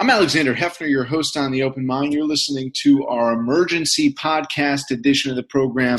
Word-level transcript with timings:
I'm 0.00 0.08
Alexander 0.08 0.54
Heffner, 0.54 0.88
your 0.88 1.04
host 1.04 1.36
on 1.36 1.52
The 1.52 1.62
Open 1.62 1.84
Mind. 1.84 2.14
You're 2.14 2.24
listening 2.24 2.72
to 2.84 3.06
our 3.06 3.34
emergency 3.34 4.14
podcast 4.14 4.90
edition 4.90 5.30
of 5.30 5.36
the 5.36 5.42
program. 5.42 5.98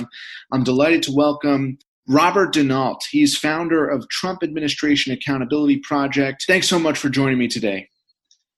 I'm 0.51 0.63
delighted 0.63 1.04
to 1.04 1.12
welcome 1.12 1.77
Robert 2.07 2.51
DeNault. 2.51 3.01
He's 3.11 3.37
founder 3.37 3.87
of 3.87 4.09
Trump 4.09 4.41
Administration 4.41 5.13
Accountability 5.13 5.81
Project. 5.83 6.45
Thanks 6.47 6.67
so 6.67 6.79
much 6.79 6.97
for 6.97 7.09
joining 7.09 7.37
me 7.37 7.47
today. 7.47 7.89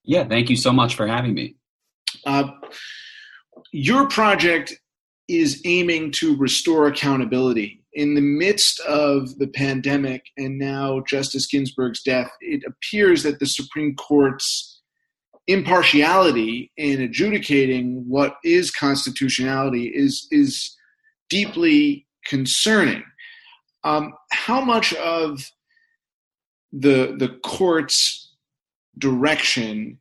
Yeah, 0.05 0.23
thank 0.23 0.49
you 0.49 0.55
so 0.55 0.71
much 0.71 0.95
for 0.95 1.07
having 1.07 1.33
me. 1.33 1.57
Uh, 2.25 2.47
your 3.73 4.07
project 4.07 4.73
is 5.27 5.61
aiming 5.65 6.11
to 6.19 6.37
restore 6.37 6.87
accountability. 6.87 7.83
In 7.91 8.15
the 8.15 8.21
midst 8.21 8.79
of 8.87 9.37
the 9.39 9.47
pandemic 9.47 10.23
and 10.37 10.57
now 10.57 11.03
Justice 11.05 11.47
Ginsburg's 11.47 12.01
death, 12.01 12.31
it 12.39 12.63
appears 12.65 13.23
that 13.23 13.39
the 13.39 13.45
Supreme 13.45 13.93
Court's 13.97 14.72
impartiality 15.47 16.71
in 16.77 17.01
adjudicating 17.01 18.03
what 18.07 18.35
is 18.43 18.71
constitutionality 18.71 19.85
is 19.87 20.27
is 20.31 20.75
deeply 21.29 22.07
concerning. 22.25 23.03
Um, 23.83 24.13
how 24.31 24.63
much 24.63 24.93
of 24.95 25.51
the 26.71 27.15
the 27.17 27.39
court's 27.43 28.31
direction 28.97 29.99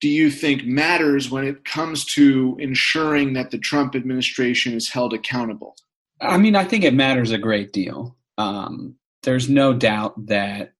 do 0.00 0.08
you 0.08 0.30
think 0.30 0.66
matters 0.66 1.30
when 1.30 1.44
it 1.44 1.64
comes 1.64 2.04
to 2.04 2.56
ensuring 2.60 3.32
that 3.32 3.50
the 3.50 3.58
Trump 3.58 3.94
administration 3.94 4.74
is 4.74 4.90
held 4.90 5.14
accountable? 5.14 5.76
I 6.20 6.36
mean, 6.36 6.56
I 6.56 6.64
think 6.64 6.84
it 6.84 6.94
matters 6.94 7.30
a 7.30 7.38
great 7.38 7.72
deal. 7.72 8.16
Um, 8.36 8.96
there's 9.22 9.48
no 9.48 9.72
doubt 9.72 10.26
that 10.26 10.72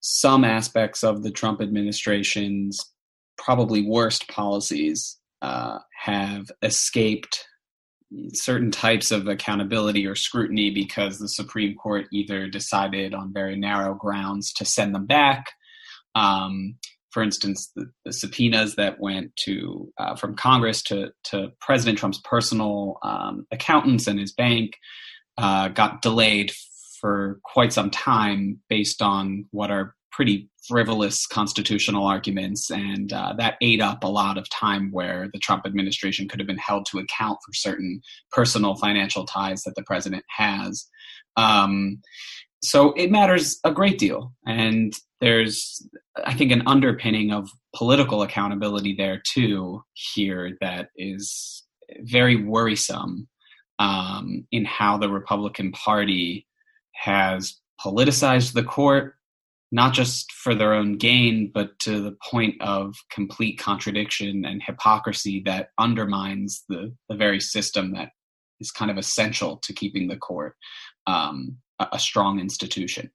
some 0.00 0.44
aspects 0.44 1.02
of 1.02 1.22
the 1.22 1.30
Trump 1.30 1.60
administration's 1.60 2.78
probably 3.42 3.82
worst 3.82 4.28
policies 4.28 5.16
uh, 5.42 5.78
have 6.04 6.50
escaped 6.62 7.46
certain 8.32 8.70
types 8.70 9.10
of 9.10 9.28
accountability 9.28 10.06
or 10.06 10.14
scrutiny 10.14 10.70
because 10.70 11.18
the 11.18 11.28
Supreme 11.28 11.74
Court 11.74 12.06
either 12.12 12.48
decided 12.48 13.14
on 13.14 13.32
very 13.32 13.56
narrow 13.56 13.94
grounds 13.94 14.52
to 14.54 14.64
send 14.64 14.94
them 14.94 15.06
back. 15.06 15.52
Um, 16.14 16.76
for 17.10 17.22
instance, 17.22 17.70
the, 17.74 17.90
the, 18.04 18.12
subpoenas 18.12 18.76
that 18.76 19.00
went 19.00 19.34
to 19.44 19.92
uh, 19.98 20.16
from 20.16 20.36
Congress 20.36 20.82
to 20.82 21.12
to 21.24 21.52
President 21.60 21.98
Trump's 21.98 22.20
personal 22.22 22.98
um, 23.02 23.46
accountants 23.50 24.06
and 24.06 24.18
his 24.18 24.32
bank 24.32 24.76
uh, 25.38 25.68
got 25.68 26.02
delayed 26.02 26.52
for 27.00 27.40
quite 27.44 27.72
some 27.72 27.90
time 27.90 28.60
based 28.68 29.02
on 29.02 29.46
what 29.50 29.70
are 29.70 29.94
pretty 30.12 30.48
frivolous 30.66 31.26
constitutional 31.26 32.06
arguments, 32.06 32.70
and 32.70 33.12
uh, 33.12 33.34
that 33.38 33.56
ate 33.60 33.80
up 33.80 34.04
a 34.04 34.08
lot 34.08 34.38
of 34.38 34.48
time 34.50 34.90
where 34.92 35.28
the 35.32 35.38
Trump 35.38 35.66
administration 35.66 36.28
could 36.28 36.40
have 36.40 36.46
been 36.46 36.58
held 36.58 36.86
to 36.86 36.98
account 36.98 37.38
for 37.44 37.52
certain 37.52 38.00
personal 38.30 38.74
financial 38.74 39.24
ties 39.24 39.62
that 39.62 39.74
the 39.76 39.82
president 39.82 40.24
has. 40.28 40.86
Um, 41.36 42.00
so 42.62 42.92
it 42.92 43.10
matters 43.10 43.58
a 43.64 43.72
great 43.72 43.98
deal, 43.98 44.32
and 44.46 44.92
there's, 45.20 45.86
I 46.24 46.34
think, 46.34 46.52
an 46.52 46.62
underpinning 46.66 47.30
of 47.32 47.50
political 47.74 48.22
accountability 48.22 48.94
there 48.96 49.22
too. 49.24 49.82
Here 49.94 50.56
that 50.60 50.90
is 50.96 51.64
very 52.02 52.36
worrisome 52.36 53.28
um, 53.78 54.46
in 54.52 54.64
how 54.64 54.98
the 54.98 55.08
Republican 55.08 55.72
Party 55.72 56.46
has 56.92 57.56
politicized 57.84 58.52
the 58.52 58.62
court 58.62 59.14
not 59.72 59.92
just 59.92 60.32
for 60.32 60.54
their 60.54 60.74
own 60.74 60.96
gain, 60.96 61.50
but 61.52 61.78
to 61.80 62.00
the 62.00 62.16
point 62.28 62.60
of 62.60 62.96
complete 63.10 63.58
contradiction 63.58 64.44
and 64.44 64.62
hypocrisy 64.62 65.42
that 65.46 65.68
undermines 65.78 66.64
the, 66.68 66.92
the 67.08 67.14
very 67.14 67.40
system 67.40 67.92
that 67.92 68.10
is 68.58 68.70
kind 68.70 68.90
of 68.90 68.98
essential 68.98 69.58
to 69.58 69.72
keeping 69.72 70.08
the 70.08 70.16
court 70.16 70.56
um, 71.06 71.56
a, 71.78 71.88
a 71.92 71.98
strong 71.98 72.40
institution. 72.40 73.10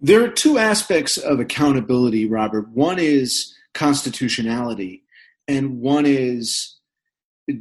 There 0.00 0.22
are 0.22 0.28
two 0.28 0.58
aspects 0.58 1.16
of 1.16 1.40
accountability, 1.40 2.26
Robert. 2.26 2.68
One 2.68 2.98
is 2.98 3.54
constitutionality, 3.72 5.04
and 5.48 5.80
one 5.80 6.04
is 6.06 6.76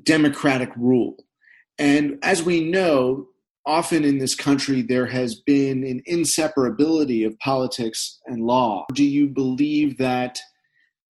democratic 0.04 0.72
rule. 0.76 1.24
And 1.78 2.20
as 2.24 2.44
we 2.44 2.70
know, 2.70 3.28
often 3.66 4.04
in 4.04 4.18
this 4.18 4.36
country 4.36 4.82
there 4.82 5.08
has 5.08 5.36
been 5.36 5.84
an 5.84 6.02
inseparability 6.10 7.26
of 7.26 7.38
politics 7.40 8.20
and 8.26 8.42
law. 8.42 8.86
Do 8.94 9.04
you 9.04 9.28
believe 9.28 9.98
that 9.98 10.40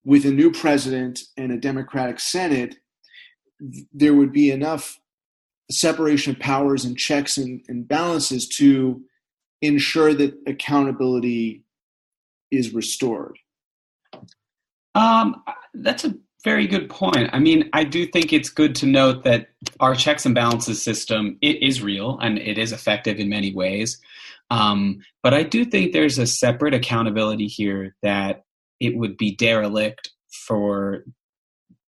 with 0.04 0.24
a 0.24 0.30
new 0.30 0.50
president 0.50 1.20
and 1.36 1.52
a 1.52 1.58
Democratic 1.58 2.20
Senate, 2.20 2.76
there 3.92 4.14
would 4.14 4.32
be 4.32 4.50
enough 4.50 4.98
separation 5.70 6.32
of 6.32 6.38
powers 6.38 6.84
and 6.84 6.96
checks 6.96 7.36
and, 7.36 7.60
and 7.68 7.88
balances 7.88 8.48
to 8.48 9.02
ensure 9.60 10.14
that 10.14 10.34
accountability 10.46 11.64
is 12.50 12.72
restored? 12.72 13.38
Um, 14.94 15.42
that's 15.74 16.04
a 16.04 16.14
very 16.46 16.68
good 16.68 16.88
point. 16.88 17.28
I 17.32 17.40
mean, 17.40 17.68
I 17.72 17.82
do 17.82 18.06
think 18.06 18.32
it's 18.32 18.50
good 18.50 18.76
to 18.76 18.86
note 18.86 19.24
that 19.24 19.48
our 19.80 19.96
checks 19.96 20.24
and 20.24 20.34
balances 20.34 20.80
system 20.80 21.38
it 21.42 21.60
is 21.60 21.82
real 21.82 22.20
and 22.22 22.38
it 22.38 22.56
is 22.56 22.70
effective 22.70 23.18
in 23.18 23.28
many 23.28 23.52
ways. 23.52 23.98
Um, 24.48 25.00
but 25.24 25.34
I 25.34 25.42
do 25.42 25.64
think 25.64 25.92
there's 25.92 26.20
a 26.20 26.26
separate 26.26 26.72
accountability 26.72 27.48
here 27.48 27.96
that 28.04 28.44
it 28.78 28.96
would 28.96 29.16
be 29.16 29.34
derelict 29.34 30.10
for 30.30 31.02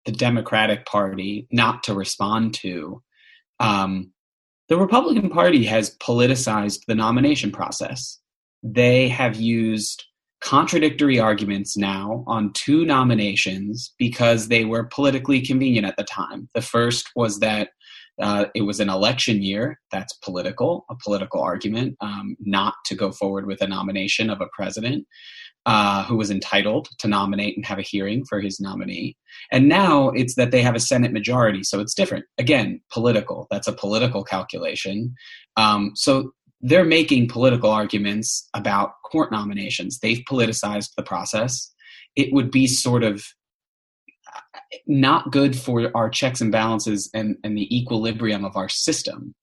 the 0.05 0.11
Democratic 0.11 0.87
Party 0.87 1.47
not 1.53 1.85
to 1.85 1.95
respond 1.95 2.55
to. 2.55 3.01
Um, 3.61 4.11
the 4.69 4.77
Republican 4.77 5.31
Party 5.31 5.67
has 5.67 5.97
politicized 5.99 6.81
the 6.89 6.97
nomination 6.97 7.53
process. 7.53 8.19
They 8.65 9.09
have 9.09 9.37
used 9.37 10.05
contradictory 10.41 11.19
arguments 11.19 11.77
now 11.77 12.25
on 12.27 12.53
two 12.55 12.85
nominations 12.85 13.93
because 13.99 14.49
they 14.49 14.65
were 14.65 14.85
politically 14.85 15.41
convenient 15.41 15.87
at 15.87 15.97
the 15.97 16.05
time. 16.05 16.49
The 16.55 16.63
first 16.63 17.11
was 17.17 17.41
that 17.41 17.71
uh, 18.21 18.47
it 18.55 18.63
was 18.63 18.81
an 18.81 18.91
election 18.91 19.43
year. 19.43 19.79
That's 19.93 20.13
political, 20.25 20.85
a 20.91 20.97
political 21.05 21.41
argument, 21.41 21.97
um, 22.01 22.37
not 22.41 22.75
to 22.87 22.95
go 22.95 23.13
forward 23.13 23.47
with 23.47 23.63
a 23.63 23.69
nomination 23.69 24.31
of 24.31 24.41
a 24.41 24.49
president 24.57 25.07
uh, 25.67 26.03
who 26.05 26.17
was 26.17 26.31
entitled 26.31 26.89
to 26.99 27.09
nominate 27.09 27.57
and 27.57 27.67
have 27.67 27.79
a 27.79 27.83
hearing 27.83 28.25
for 28.25 28.41
his 28.41 28.59
nominee. 28.59 29.17
And 29.53 29.69
now 29.69 30.09
it's 30.11 30.35
that 30.37 30.51
they 30.51 30.63
have 30.63 30.75
a 30.75 30.81
Senate 30.81 31.13
majority, 31.13 31.63
so 31.63 31.79
it's 31.79 31.95
different. 31.95 32.25
Again, 32.39 32.81
political. 32.91 33.47
That's 33.51 33.69
a 33.69 33.73
political 33.73 34.25
calculation. 34.25 35.15
Um, 35.57 35.93
so 35.95 36.33
they're 36.61 36.85
making 36.85 37.29
political 37.29 37.71
arguments 37.71 38.49
about 38.55 38.93
court 39.11 39.31
nominations. 39.31 39.99
They've 39.99 40.25
politicized 40.29 40.91
the 40.97 41.03
process. 41.03 41.73
It 42.17 42.33
would 42.33 42.51
be 42.51 42.67
sort 42.67 43.05
of 43.05 43.25
uh, 44.35 44.41
not 44.87 45.31
good 45.31 45.57
for 45.57 45.91
our 45.95 46.11
checks 46.11 46.41
and 46.41 46.51
balances 46.51 47.09
and, 47.15 47.37
and 47.45 47.57
the 47.57 47.77
equilibrium 47.77 48.45
of 48.45 48.57
our 48.57 48.69
system 48.69 49.35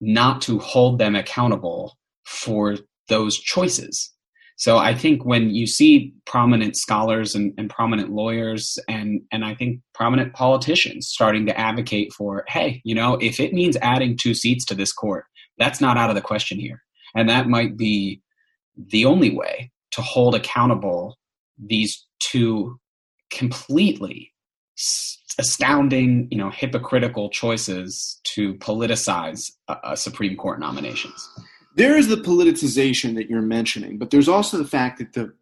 not 0.00 0.42
to 0.42 0.58
hold 0.58 0.98
them 0.98 1.14
accountable 1.14 1.96
for 2.24 2.76
those 3.08 3.38
choices. 3.38 4.10
So 4.56 4.78
I 4.78 4.94
think 4.94 5.24
when 5.24 5.50
you 5.50 5.66
see 5.66 6.14
prominent 6.26 6.76
scholars 6.76 7.34
and, 7.34 7.52
and, 7.58 7.68
prominent 7.68 8.10
lawyers 8.10 8.78
and 8.88 9.20
and 9.32 9.44
I 9.44 9.54
think 9.54 9.80
prominent 9.94 10.32
politicians 10.32 11.08
starting 11.08 11.46
to 11.46 11.58
advocate 11.58 12.12
for, 12.12 12.44
hey, 12.46 12.80
you 12.84 12.94
know, 12.94 13.14
if 13.20 13.40
it 13.40 13.52
means 13.52 13.76
adding 13.82 14.16
two 14.16 14.32
seats 14.32 14.64
to 14.66 14.74
this 14.74 14.92
court, 14.92 15.24
that's 15.58 15.80
not 15.80 15.96
out 15.96 16.10
of 16.10 16.16
the 16.16 16.22
question 16.22 16.58
here. 16.58 16.82
And 17.14 17.28
that 17.28 17.48
might 17.48 17.76
be 17.76 18.20
the 18.76 19.04
only 19.04 19.30
way 19.34 19.70
to 19.92 20.02
hold 20.02 20.34
accountable 20.34 21.18
these 21.58 22.04
two 22.18 22.78
completely 23.30 24.32
astounding, 25.38 26.28
you 26.30 26.38
know, 26.38 26.50
hypocritical 26.50 27.30
choices 27.30 28.20
to 28.24 28.54
politicize 28.54 29.50
Supreme 29.94 30.36
Court 30.36 30.58
nominations. 30.60 31.28
There 31.76 31.96
is 31.96 32.08
the 32.08 32.16
politicization 32.16 33.14
that 33.16 33.28
you're 33.28 33.42
mentioning, 33.42 33.98
but 33.98 34.10
there's 34.10 34.28
also 34.28 34.58
the 34.58 34.64
fact 34.64 34.98
that 34.98 35.12
the 35.12 35.32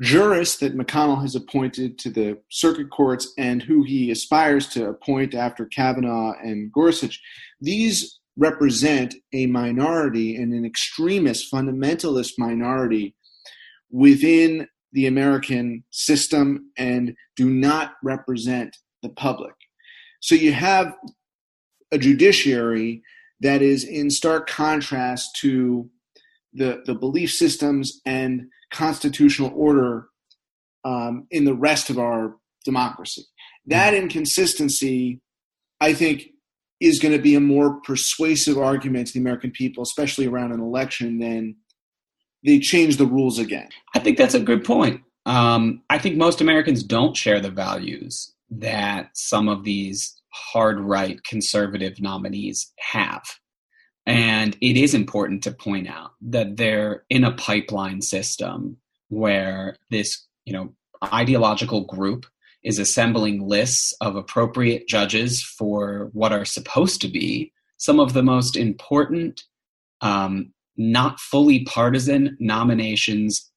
jurists 0.00 0.58
that 0.58 0.76
McConnell 0.76 1.20
has 1.20 1.34
appointed 1.34 1.98
to 1.98 2.10
the 2.10 2.38
circuit 2.50 2.90
courts 2.90 3.32
and 3.36 3.62
who 3.62 3.82
he 3.82 4.10
aspires 4.10 4.66
to 4.68 4.88
appoint 4.88 5.34
after 5.34 5.66
Kavanaugh 5.66 6.34
and 6.42 6.72
Gorsuch, 6.72 7.20
these 7.60 8.19
represent 8.36 9.14
a 9.32 9.46
minority 9.46 10.36
and 10.36 10.52
an 10.52 10.64
extremist 10.64 11.52
fundamentalist 11.52 12.32
minority 12.38 13.14
within 13.90 14.66
the 14.92 15.06
American 15.06 15.84
system 15.90 16.70
and 16.76 17.14
do 17.36 17.48
not 17.48 17.92
represent 18.02 18.76
the 19.02 19.08
public. 19.08 19.54
So 20.20 20.34
you 20.34 20.52
have 20.52 20.94
a 21.92 21.98
judiciary 21.98 23.02
that 23.40 23.62
is 23.62 23.84
in 23.84 24.10
stark 24.10 24.48
contrast 24.48 25.36
to 25.36 25.88
the, 26.52 26.82
the 26.84 26.94
belief 26.94 27.32
systems 27.32 28.00
and 28.04 28.42
constitutional 28.70 29.52
order 29.54 30.08
um, 30.84 31.26
in 31.30 31.44
the 31.44 31.54
rest 31.54 31.90
of 31.90 31.98
our 31.98 32.36
democracy. 32.64 33.22
That 33.66 33.94
inconsistency, 33.94 35.20
I 35.80 35.92
think, 35.92 36.29
is 36.80 36.98
going 36.98 37.14
to 37.14 37.22
be 37.22 37.34
a 37.34 37.40
more 37.40 37.80
persuasive 37.82 38.56
argument 38.58 39.08
to 39.08 39.12
the 39.12 39.20
American 39.20 39.50
people, 39.50 39.82
especially 39.82 40.26
around 40.26 40.52
an 40.52 40.60
election, 40.60 41.18
than 41.18 41.56
they 42.44 42.58
change 42.58 42.96
the 42.96 43.06
rules 43.06 43.38
again. 43.38 43.68
I 43.94 43.98
think 43.98 44.16
that's 44.16 44.34
a 44.34 44.40
good 44.40 44.64
point. 44.64 45.02
Um, 45.26 45.82
I 45.90 45.98
think 45.98 46.16
most 46.16 46.40
Americans 46.40 46.82
don't 46.82 47.16
share 47.16 47.40
the 47.40 47.50
values 47.50 48.32
that 48.50 49.10
some 49.14 49.48
of 49.48 49.64
these 49.64 50.20
hard 50.30 50.80
right 50.80 51.22
conservative 51.24 52.00
nominees 52.00 52.72
have. 52.78 53.22
And 54.06 54.56
it 54.60 54.76
is 54.76 54.94
important 54.94 55.42
to 55.44 55.52
point 55.52 55.88
out 55.88 56.12
that 56.22 56.56
they're 56.56 57.04
in 57.10 57.24
a 57.24 57.32
pipeline 57.32 58.00
system 58.00 58.78
where 59.08 59.76
this, 59.90 60.26
you 60.46 60.52
know, 60.52 60.72
ideological 61.04 61.82
group 61.84 62.26
is 62.62 62.78
assembling 62.78 63.46
lists 63.46 63.94
of 64.00 64.16
appropriate 64.16 64.86
judges 64.88 65.42
for 65.42 66.10
what 66.12 66.32
are 66.32 66.44
supposed 66.44 67.00
to 67.00 67.08
be 67.08 67.52
some 67.78 67.98
of 67.98 68.12
the 68.12 68.22
most 68.22 68.56
important, 68.56 69.42
um, 70.02 70.52
not 70.76 71.18
fully 71.18 71.64
partisan 71.64 72.36
nominations 72.38 73.50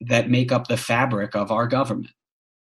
that 0.00 0.30
make 0.30 0.50
up 0.52 0.66
the 0.66 0.76
fabric 0.76 1.34
of 1.34 1.50
our 1.50 1.66
government. 1.66 2.12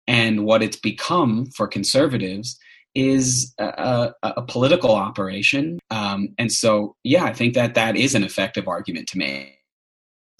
And 0.06 0.44
what 0.44 0.62
it's 0.62 0.76
become 0.76 1.46
for 1.56 1.66
conservatives 1.66 2.58
is 2.94 3.54
a, 3.58 4.12
a, 4.22 4.32
a 4.36 4.42
political 4.42 4.94
operation. 4.94 5.78
Um, 5.90 6.28
and 6.38 6.52
so, 6.52 6.96
yeah, 7.02 7.25
I 7.25 7.32
think 7.32 7.54
that 7.54 7.75
that 7.75 7.96
is 7.96 8.14
an 8.14 8.25
effective 8.25 8.69
argument 8.69 9.08
to 9.08 9.19
make. 9.19 9.58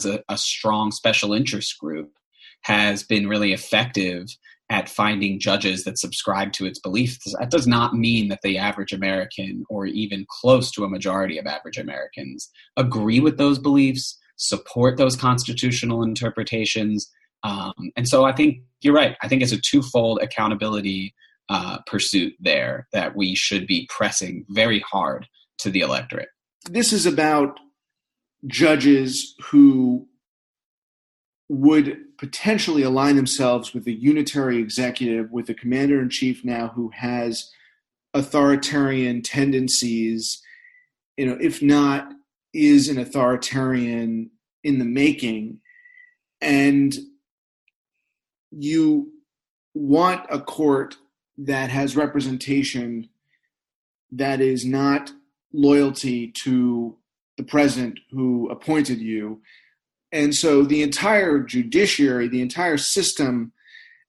A, 0.05 0.20
a 0.29 0.38
strong 0.38 0.91
special 0.91 1.32
interest 1.32 1.79
group 1.79 2.11
has 2.62 3.02
been 3.02 3.29
really 3.29 3.52
effective 3.52 4.26
at 4.71 4.89
finding 4.89 5.39
judges 5.39 5.85
that 5.85 5.99
subscribe 5.99 6.53
to 6.53 6.65
its 6.65 6.79
beliefs. 6.79 7.19
That 7.39 7.51
does 7.51 7.67
not 7.67 7.95
mean 7.95 8.29
that 8.29 8.41
the 8.43 8.59
average 8.59 8.93
American, 8.93 9.65
or 9.69 9.87
even 9.87 10.27
close 10.41 10.71
to 10.73 10.85
a 10.85 10.89
majority 10.89 11.39
of 11.39 11.47
average 11.47 11.79
Americans, 11.79 12.51
agree 12.77 13.21
with 13.21 13.37
those 13.37 13.59
beliefs, 13.59 14.19
support 14.37 14.97
those 14.97 15.17
constitutional 15.17 16.03
interpretations. 16.03 17.11
Um, 17.43 17.75
and 17.95 18.09
so 18.09 18.25
I 18.25 18.33
think 18.33 18.63
you're 18.81 18.95
right. 18.95 19.17
I 19.23 19.29
think 19.29 19.43
it's 19.43 19.53
a 19.53 19.61
twofold 19.61 20.21
accountability 20.23 21.15
uh, 21.51 21.79
pursuit 21.87 22.33
there 22.41 22.89
that 22.93 23.15
we 23.15 23.35
should 23.35 23.67
be 23.67 23.87
pressing 23.95 24.47
very 24.49 24.81
hard 24.81 25.29
to 25.59 25.71
the 25.71 25.81
electorate. 25.81 26.29
This 26.71 26.93
is 26.93 27.05
about 27.05 27.61
judges 28.47 29.35
who 29.43 30.09
would 31.55 31.99
potentially 32.19 32.83
align 32.83 33.17
themselves 33.17 33.75
with 33.75 33.87
a 33.87 33.93
unitary 33.93 34.59
executive, 34.59 35.31
with 35.31 35.49
a 35.49 35.55
commander 35.55 36.01
in 36.01 36.11
chief 36.11 36.45
now 36.45 36.69
who 36.69 36.91
has 36.95 37.51
authoritarian 38.12 39.23
tendencies, 39.23 40.43
you 41.17 41.27
know, 41.27 41.37
if 41.41 41.62
not 41.62 42.12
is 42.53 42.89
an 42.89 42.99
authoritarian 42.99 44.31
in 44.62 44.79
the 44.79 44.85
making. 44.85 45.61
And 46.41 46.95
you 48.51 49.12
want 49.75 50.27
a 50.31 50.41
court 50.41 50.97
that 51.39 51.71
has 51.71 51.97
representation 51.97 53.09
that 54.12 54.41
is 54.41 54.65
not 54.65 55.12
loyalty 55.53 56.29
to 56.29 56.97
the 57.37 57.43
president 57.43 57.99
who 58.11 58.49
appointed 58.51 59.01
you. 59.01 59.41
And 60.15 60.35
so 60.35 60.63
the 60.63 60.83
entire 60.83 61.41
judiciary, 61.41 62.29
the 62.29 62.41
entire 62.41 62.79
system 62.79 63.53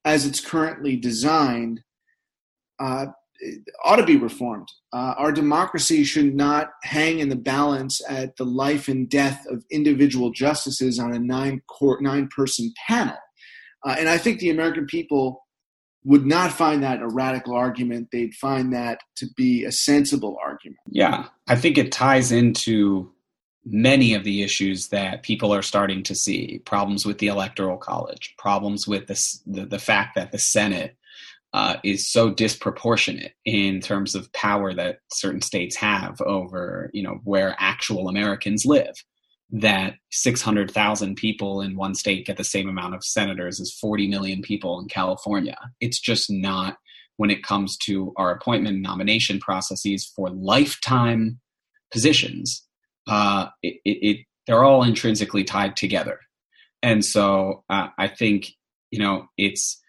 as 0.06 0.26
it's 0.26 0.40
currently 0.40 0.96
designed, 0.96 1.82
uh, 2.80 3.08
ought 3.84 3.96
to 3.96 4.06
be 4.06 4.16
reformed. 4.16 4.70
Uh, 4.94 5.16
our 5.18 5.32
democracy 5.32 6.04
should 6.04 6.36
not 6.36 6.70
hang 6.84 7.20
in 7.20 7.30
the 7.30 7.36
balance 7.36 8.02
at 8.08 8.38
the 8.38 8.46
life 8.46 8.88
and 8.88 9.10
death 9.10 9.46
of 9.50 9.66
individual 9.72 10.32
justices 10.32 11.00
on 11.00 11.12
a 11.12 11.20
nine 11.20 11.62
court, 11.68 12.02
nine 12.02 12.30
person 12.34 12.72
panel. 12.88 13.18
Uh, 13.84 13.96
and 13.98 14.08
I 14.08 14.18
think 14.18 14.40
the 14.40 14.52
American 14.52 14.86
people 14.86 15.44
would 16.04 16.26
not 16.26 16.52
find 16.52 16.84
that 16.84 17.02
a 17.02 17.08
radical 17.08 17.56
argument. 17.56 18.10
They'd 18.12 18.36
find 18.36 18.72
that 18.74 19.00
to 19.18 19.26
be 19.36 19.66
a 19.66 19.72
sensible 19.72 20.38
argument. 20.42 20.80
Yeah, 20.88 21.26
I 21.48 21.56
think 21.56 21.80
it 21.80 21.92
ties 21.92 22.32
into 22.32 23.12
many 23.66 24.14
of 24.14 24.24
the 24.24 24.44
issues 24.44 24.90
that 24.90 25.24
people 25.24 25.54
are 25.54 25.62
starting 25.62 26.04
to 26.04 26.16
see 26.16 26.62
problems 26.66 27.06
with 27.06 27.18
the 27.18 27.28
electoral 27.28 27.78
college 27.78 28.36
problems 28.38 28.88
with 28.88 29.08
this, 29.08 29.42
the, 29.46 29.66
the 29.66 29.80
fact 29.80 30.16
that 30.16 30.32
the 30.32 30.40
senate 30.40 30.96
uh, 31.54 31.78
is 31.84 32.08
so 32.12 32.30
disproportionate 32.30 33.34
in 33.46 33.80
terms 33.80 34.14
of 34.14 34.32
power 34.34 34.74
that 34.74 35.00
certain 35.12 35.42
states 35.42 35.76
have 35.76 36.20
over 36.22 36.90
you 36.94 37.02
know 37.02 37.20
where 37.24 37.56
actual 37.60 38.08
americans 38.08 38.66
live 38.66 38.96
that 39.52 39.96
600,000 40.12 41.16
people 41.16 41.62
in 41.62 41.76
one 41.76 41.96
state 41.96 42.26
get 42.26 42.38
the 42.38 42.44
same 42.44 42.68
amount 42.68 42.96
of 42.96 43.04
senators 43.04 43.62
as 43.62 43.72
40 43.72 44.08
million 44.08 44.42
people 44.42 44.80
in 44.80 44.88
California. 44.88 45.58
It's 45.80 46.00
just 46.00 46.32
not 46.32 46.78
when 47.18 47.30
it 47.30 47.44
comes 47.44 47.78
to 47.78 48.14
our 48.18 48.32
appointment 48.32 48.82
nomination 48.82 49.40
processes 49.40 50.12
for 50.16 50.30
lifetime 50.30 51.40
positions. 51.92 52.64
Uh, 53.08 53.48
it, 53.62 53.80
it, 53.86 53.90
it, 53.90 54.18
they're 54.48 54.64
all 54.64 54.84
intrinsically 54.84 55.44
tied 55.44 55.76
together. 55.76 56.20
And 56.82 57.04
so 57.04 57.64
uh, 57.70 57.88
I 57.98 58.08
think, 58.08 58.52
you 58.92 59.00
know, 59.00 59.28
it's 59.38 59.82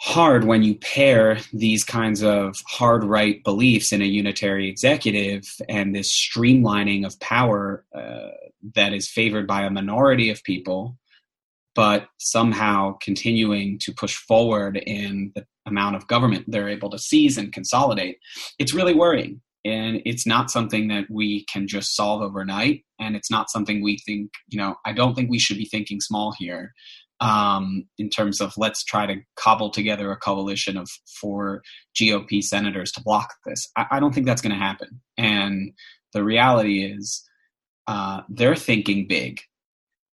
hard 0.00 0.44
when 0.44 0.62
you 0.62 0.74
pair 0.76 1.38
these 1.52 1.84
kinds 1.84 2.22
of 2.22 2.56
hard 2.66 3.04
right 3.04 3.44
beliefs 3.44 3.92
in 3.92 4.00
a 4.00 4.06
unitary 4.06 4.68
executive 4.68 5.42
and 5.68 5.94
this 5.94 6.10
streamlining 6.10 7.04
of 7.04 7.20
power 7.20 7.84
uh, 7.94 8.30
that 8.74 8.94
is 8.94 9.08
favored 9.08 9.46
by 9.46 9.62
a 9.62 9.70
minority 9.70 10.30
of 10.30 10.42
people, 10.42 10.96
but 11.74 12.08
somehow 12.18 12.96
continuing 13.02 13.78
to 13.78 13.92
push 13.92 14.16
forward 14.16 14.78
in 14.78 15.32
the 15.34 15.46
amount 15.66 15.96
of 15.96 16.08
government 16.08 16.46
they're 16.48 16.68
able 16.68 16.90
to 16.90 16.98
seize 16.98 17.36
and 17.36 17.52
consolidate. 17.52 18.16
It's 18.58 18.74
really 18.74 18.94
worrying. 18.94 19.42
And 19.64 20.00
it's 20.06 20.26
not 20.26 20.50
something 20.50 20.88
that 20.88 21.04
we 21.10 21.44
can 21.52 21.68
just 21.68 21.94
solve 21.94 22.22
overnight. 22.22 22.84
And 22.98 23.14
it's 23.14 23.30
not 23.30 23.50
something 23.50 23.82
we 23.82 23.98
think, 23.98 24.30
you 24.48 24.58
know, 24.58 24.76
I 24.86 24.92
don't 24.92 25.14
think 25.14 25.30
we 25.30 25.38
should 25.38 25.58
be 25.58 25.66
thinking 25.66 26.00
small 26.00 26.34
here 26.38 26.72
um, 27.20 27.84
in 27.98 28.08
terms 28.08 28.40
of 28.40 28.54
let's 28.56 28.82
try 28.82 29.06
to 29.06 29.16
cobble 29.36 29.70
together 29.70 30.10
a 30.10 30.16
coalition 30.16 30.76
of 30.76 30.88
four 31.20 31.62
GOP 32.00 32.42
senators 32.42 32.92
to 32.92 33.02
block 33.02 33.34
this. 33.44 33.68
I, 33.76 33.86
I 33.92 34.00
don't 34.00 34.14
think 34.14 34.26
that's 34.26 34.42
going 34.42 34.54
to 34.54 34.64
happen. 34.64 35.00
And 35.18 35.72
the 36.12 36.24
reality 36.24 36.84
is, 36.84 37.22
uh, 37.86 38.22
they're 38.28 38.56
thinking 38.56 39.06
big, 39.08 39.40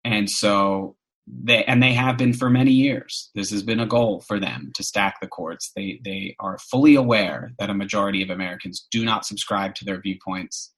and 0.04 0.30
so 0.30 0.95
they 1.26 1.64
and 1.64 1.82
they 1.82 1.92
have 1.92 2.16
been 2.16 2.32
for 2.32 2.48
many 2.48 2.72
years. 2.72 3.30
This 3.34 3.50
has 3.50 3.62
been 3.62 3.80
a 3.80 3.86
goal 3.86 4.20
for 4.20 4.38
them 4.38 4.70
to 4.74 4.82
stack 4.82 5.20
the 5.20 5.26
courts. 5.26 5.72
They 5.74 6.00
they 6.04 6.36
are 6.38 6.58
fully 6.58 6.94
aware 6.94 7.52
that 7.58 7.70
a 7.70 7.74
majority 7.74 8.22
of 8.22 8.30
Americans 8.30 8.86
do 8.90 9.04
not 9.04 9.26
subscribe 9.26 9.74
to 9.76 9.84
their 9.84 10.00
viewpoints 10.00 10.72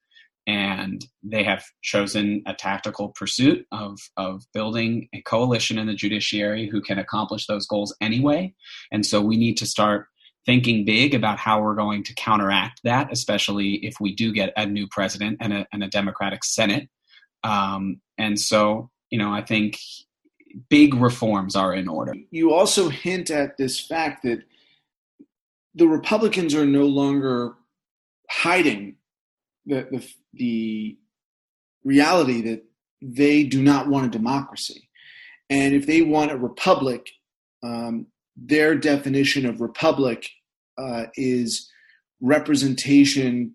and 0.48 1.04
they 1.22 1.44
have 1.44 1.62
chosen 1.82 2.42
a 2.46 2.54
tactical 2.54 3.10
pursuit 3.10 3.66
of, 3.70 3.98
of 4.16 4.44
building 4.54 5.06
a 5.12 5.20
coalition 5.20 5.78
in 5.78 5.86
the 5.86 5.94
judiciary 5.94 6.66
who 6.66 6.80
can 6.80 6.98
accomplish 6.98 7.46
those 7.46 7.66
goals 7.66 7.94
anyway. 8.00 8.54
And 8.90 9.04
so 9.04 9.20
we 9.20 9.36
need 9.36 9.58
to 9.58 9.66
start 9.66 10.06
thinking 10.46 10.86
big 10.86 11.12
about 11.12 11.38
how 11.38 11.60
we're 11.60 11.74
going 11.74 12.02
to 12.04 12.14
counteract 12.14 12.80
that, 12.82 13.12
especially 13.12 13.74
if 13.84 13.96
we 14.00 14.14
do 14.14 14.32
get 14.32 14.54
a 14.56 14.64
new 14.64 14.88
president 14.90 15.36
and 15.38 15.52
a, 15.52 15.66
and 15.70 15.84
a 15.84 15.88
Democratic 15.88 16.42
Senate. 16.42 16.88
Um, 17.44 18.00
and 18.16 18.40
so, 18.40 18.90
you 19.10 19.18
know, 19.18 19.30
I 19.30 19.42
think 19.42 19.76
big 20.68 20.94
reforms 20.94 21.56
are 21.56 21.74
in 21.74 21.88
order. 21.88 22.14
You 22.30 22.52
also 22.52 22.88
hint 22.88 23.30
at 23.30 23.56
this 23.56 23.78
fact 23.80 24.22
that 24.24 24.42
the 25.74 25.86
Republicans 25.86 26.54
are 26.54 26.66
no 26.66 26.86
longer 26.86 27.54
hiding 28.30 28.96
the, 29.66 29.86
the, 29.90 30.08
the 30.34 30.98
reality 31.84 32.42
that 32.42 32.64
they 33.00 33.44
do 33.44 33.62
not 33.62 33.88
want 33.88 34.06
a 34.06 34.10
democracy. 34.10 34.88
And 35.50 35.74
if 35.74 35.86
they 35.86 36.02
want 36.02 36.32
a 36.32 36.36
republic, 36.36 37.08
um, 37.62 38.06
their 38.36 38.74
definition 38.74 39.46
of 39.46 39.60
republic 39.60 40.28
uh, 40.76 41.06
is 41.16 41.70
representation 42.20 43.54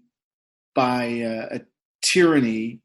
by 0.75 1.21
uh, 1.21 1.57
a 1.57 1.61
tyranny 2.01 2.81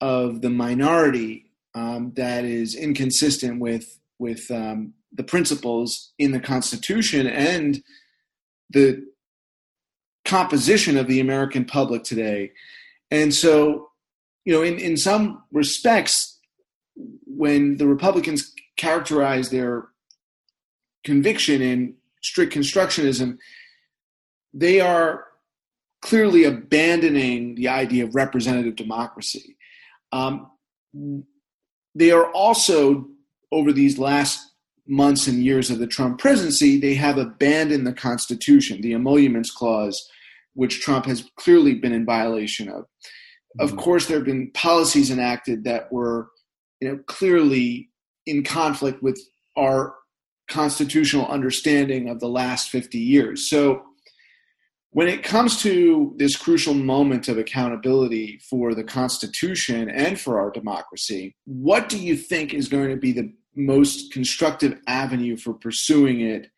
of 0.00 0.40
the 0.40 0.50
minority 0.50 1.51
um, 1.74 2.12
that 2.16 2.44
is 2.44 2.74
inconsistent 2.74 3.60
with 3.60 3.98
with 4.18 4.50
um, 4.50 4.94
the 5.12 5.24
principles 5.24 6.12
in 6.18 6.32
the 6.32 6.40
Constitution 6.40 7.26
and 7.26 7.82
the 8.70 9.04
composition 10.24 10.96
of 10.96 11.08
the 11.08 11.20
American 11.20 11.64
public 11.64 12.04
today. 12.04 12.52
And 13.10 13.34
so, 13.34 13.90
you 14.44 14.52
know, 14.54 14.62
in, 14.62 14.78
in 14.78 14.96
some 14.96 15.42
respects, 15.52 16.38
when 17.26 17.76
the 17.76 17.86
Republicans 17.86 18.52
characterize 18.76 19.50
their 19.50 19.88
conviction 21.04 21.60
in 21.60 21.94
strict 22.22 22.54
constructionism, 22.54 23.38
they 24.54 24.80
are 24.80 25.24
clearly 26.00 26.44
abandoning 26.44 27.54
the 27.54 27.68
idea 27.68 28.04
of 28.04 28.14
representative 28.14 28.76
democracy. 28.76 29.56
Um, 30.12 30.50
they 31.94 32.10
are 32.10 32.30
also, 32.32 33.06
over 33.50 33.72
these 33.72 33.98
last 33.98 34.52
months 34.86 35.26
and 35.26 35.44
years 35.44 35.70
of 35.70 35.78
the 35.78 35.86
Trump 35.86 36.18
presidency, 36.18 36.78
they 36.78 36.94
have 36.94 37.18
abandoned 37.18 37.86
the 37.86 37.92
Constitution, 37.92 38.80
the 38.80 38.94
emoluments 38.94 39.50
clause, 39.50 40.08
which 40.54 40.80
Trump 40.80 41.06
has 41.06 41.28
clearly 41.36 41.74
been 41.74 41.92
in 41.92 42.04
violation 42.04 42.68
of. 42.68 42.84
Of 43.60 43.70
mm-hmm. 43.70 43.78
course, 43.78 44.06
there 44.06 44.16
have 44.16 44.26
been 44.26 44.50
policies 44.52 45.10
enacted 45.10 45.64
that 45.64 45.92
were, 45.92 46.30
you 46.80 46.88
know, 46.88 46.98
clearly 47.06 47.90
in 48.26 48.42
conflict 48.42 49.02
with 49.02 49.20
our 49.56 49.94
constitutional 50.48 51.26
understanding 51.26 52.08
of 52.08 52.20
the 52.20 52.28
last 52.28 52.70
50 52.70 52.98
years. 52.98 53.48
So 53.48 53.82
when 54.92 55.08
it 55.08 55.22
comes 55.22 55.60
to 55.62 56.14
this 56.18 56.36
crucial 56.36 56.74
moment 56.74 57.26
of 57.26 57.38
accountability 57.38 58.38
for 58.48 58.74
the 58.74 58.84
Constitution 58.84 59.88
and 59.88 60.20
for 60.20 60.38
our 60.38 60.50
democracy, 60.50 61.34
what 61.46 61.88
do 61.88 61.98
you 61.98 62.14
think 62.14 62.52
is 62.52 62.68
going 62.68 62.90
to 62.90 62.96
be 62.96 63.12
the 63.12 63.32
most 63.56 64.12
constructive 64.12 64.78
avenue 64.86 65.36
for 65.36 65.54
pursuing 65.54 66.20
it 66.20 66.48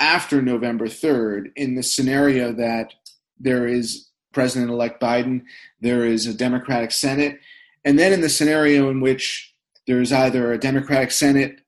after 0.00 0.42
November 0.42 0.86
3rd 0.86 1.52
in 1.54 1.76
the 1.76 1.84
scenario 1.84 2.52
that 2.52 2.92
there 3.38 3.66
is 3.66 4.10
President 4.32 4.70
elect 4.70 5.00
Biden, 5.00 5.42
there 5.80 6.04
is 6.04 6.26
a 6.26 6.34
Democratic 6.34 6.90
Senate, 6.90 7.38
and 7.84 7.98
then 7.98 8.12
in 8.12 8.20
the 8.22 8.28
scenario 8.28 8.90
in 8.90 9.00
which 9.00 9.54
there 9.86 10.00
is 10.00 10.12
either 10.12 10.52
a 10.52 10.58
Democratic 10.58 11.12
Senate 11.12 11.60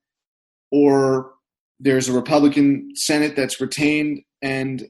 or 0.73 1.31
there's 1.79 2.09
a 2.09 2.13
Republican 2.13 2.91
Senate 2.95 3.37
that's 3.37 3.61
retained 3.61 4.21
and 4.43 4.89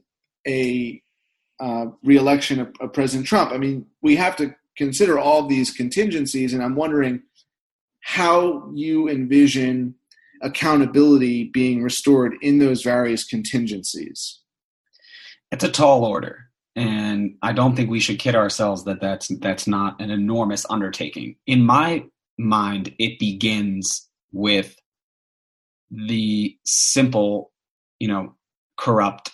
a 0.49 1.01
uh, 1.59 1.87
reelection 2.03 2.59
of, 2.59 2.73
of 2.79 2.93
President 2.93 3.27
Trump. 3.27 3.51
I 3.51 3.57
mean, 3.57 3.85
we 4.01 4.15
have 4.15 4.35
to 4.37 4.55
consider 4.77 5.19
all 5.19 5.45
these 5.45 5.71
contingencies, 5.71 6.53
and 6.53 6.63
I'm 6.63 6.75
wondering 6.75 7.21
how 8.01 8.71
you 8.73 9.09
envision 9.09 9.95
accountability 10.41 11.43
being 11.43 11.83
restored 11.83 12.33
in 12.41 12.59
those 12.59 12.81
various 12.81 13.25
contingencies. 13.25 14.39
It's 15.51 15.65
a 15.65 15.71
tall 15.71 16.05
order, 16.05 16.45
and 16.75 17.35
I 17.41 17.51
don't 17.51 17.75
think 17.75 17.89
we 17.89 17.99
should 17.99 18.19
kid 18.19 18.35
ourselves 18.35 18.85
that 18.85 19.01
that's 19.01 19.27
that's 19.39 19.67
not 19.67 19.99
an 20.01 20.11
enormous 20.11 20.65
undertaking. 20.69 21.35
In 21.45 21.65
my 21.65 22.05
mind, 22.37 22.95
it 22.99 23.19
begins 23.19 24.07
with 24.31 24.75
the 25.91 26.57
simple, 26.63 27.51
you 27.99 28.07
know, 28.07 28.35
corrupt 28.77 29.31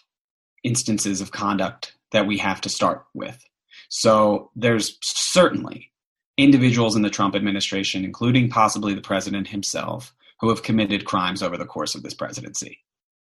instances 0.66 1.22
of 1.22 1.32
conduct 1.32 1.96
that 2.12 2.28
we 2.28 2.38
have 2.38 2.62
to 2.62 2.70
start 2.70 3.06
with. 3.14 3.44
So 3.90 4.52
there's 4.56 4.98
certainly 5.02 5.92
individuals 6.38 6.96
in 6.96 7.02
the 7.02 7.10
Trump 7.10 7.36
administration, 7.36 8.04
including 8.04 8.50
possibly 8.50 8.94
the 8.94 9.02
president 9.02 9.48
himself, 9.48 10.14
who 10.40 10.50
have 10.50 10.64
committed 10.64 11.06
crimes 11.06 11.42
over 11.42 11.58
the 11.58 11.66
course 11.66 11.96
of 11.96 12.04
this 12.04 12.14
presidency. 12.14 12.80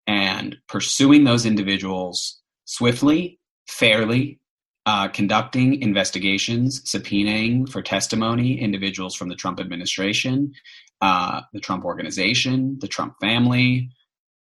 And 0.07 0.57
pursuing 0.67 1.23
those 1.23 1.45
individuals 1.45 2.39
swiftly, 2.65 3.39
fairly, 3.67 4.39
uh, 4.85 5.07
conducting 5.07 5.81
investigations, 5.81 6.81
subpoenaing 6.83 7.69
for 7.69 7.81
testimony 7.81 8.59
individuals 8.59 9.15
from 9.15 9.29
the 9.29 9.35
Trump 9.35 9.59
administration, 9.59 10.53
uh, 11.01 11.41
the 11.53 11.59
Trump 11.59 11.85
organization, 11.85 12.77
the 12.79 12.87
Trump 12.87 13.15
family, 13.21 13.89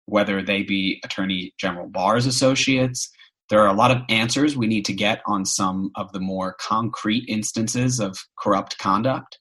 whether 0.08 0.40
they 0.42 0.62
be 0.62 1.00
Attorney 1.04 1.52
General 1.58 1.86
Barr's 1.86 2.26
associates. 2.26 3.10
There 3.50 3.60
are 3.60 3.68
a 3.68 3.76
lot 3.76 3.90
of 3.90 4.02
answers 4.08 4.56
we 4.56 4.66
need 4.66 4.84
to 4.86 4.92
get 4.92 5.20
on 5.26 5.44
some 5.44 5.90
of 5.96 6.12
the 6.12 6.20
more 6.20 6.56
concrete 6.58 7.24
instances 7.28 8.00
of 8.00 8.18
corrupt 8.38 8.78
conduct. 8.78 9.38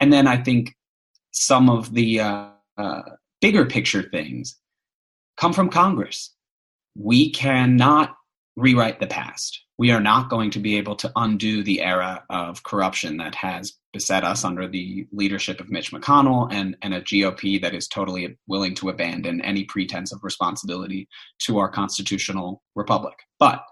And 0.00 0.12
then 0.12 0.26
I 0.26 0.36
think 0.36 0.74
some 1.30 1.70
of 1.70 1.94
the 1.94 2.20
uh, 2.20 2.48
uh, 2.76 3.02
bigger 3.40 3.64
picture 3.64 4.02
things 4.02 4.56
come 5.36 5.52
from 5.52 5.70
Congress. 5.70 6.34
We 6.96 7.30
cannot 7.30 8.14
rewrite 8.56 8.98
the 8.98 9.06
past. 9.06 9.64
We 9.78 9.92
are 9.92 10.00
not 10.00 10.28
going 10.28 10.50
to 10.52 10.58
be 10.58 10.76
able 10.76 10.96
to 10.96 11.12
undo 11.14 11.62
the 11.62 11.82
era 11.82 12.24
of 12.28 12.64
corruption 12.64 13.18
that 13.18 13.36
has 13.36 13.74
beset 13.92 14.24
us 14.24 14.44
under 14.44 14.66
the 14.66 15.06
leadership 15.12 15.60
of 15.60 15.70
Mitch 15.70 15.92
McConnell 15.92 16.52
and, 16.52 16.76
and 16.82 16.92
a 16.92 17.00
GOP 17.00 17.62
that 17.62 17.74
is 17.74 17.86
totally 17.86 18.36
willing 18.48 18.74
to 18.76 18.88
abandon 18.88 19.40
any 19.40 19.64
pretense 19.64 20.12
of 20.12 20.24
responsibility 20.24 21.08
to 21.44 21.58
our 21.58 21.68
constitutional 21.68 22.62
republic. 22.74 23.14
But 23.38 23.64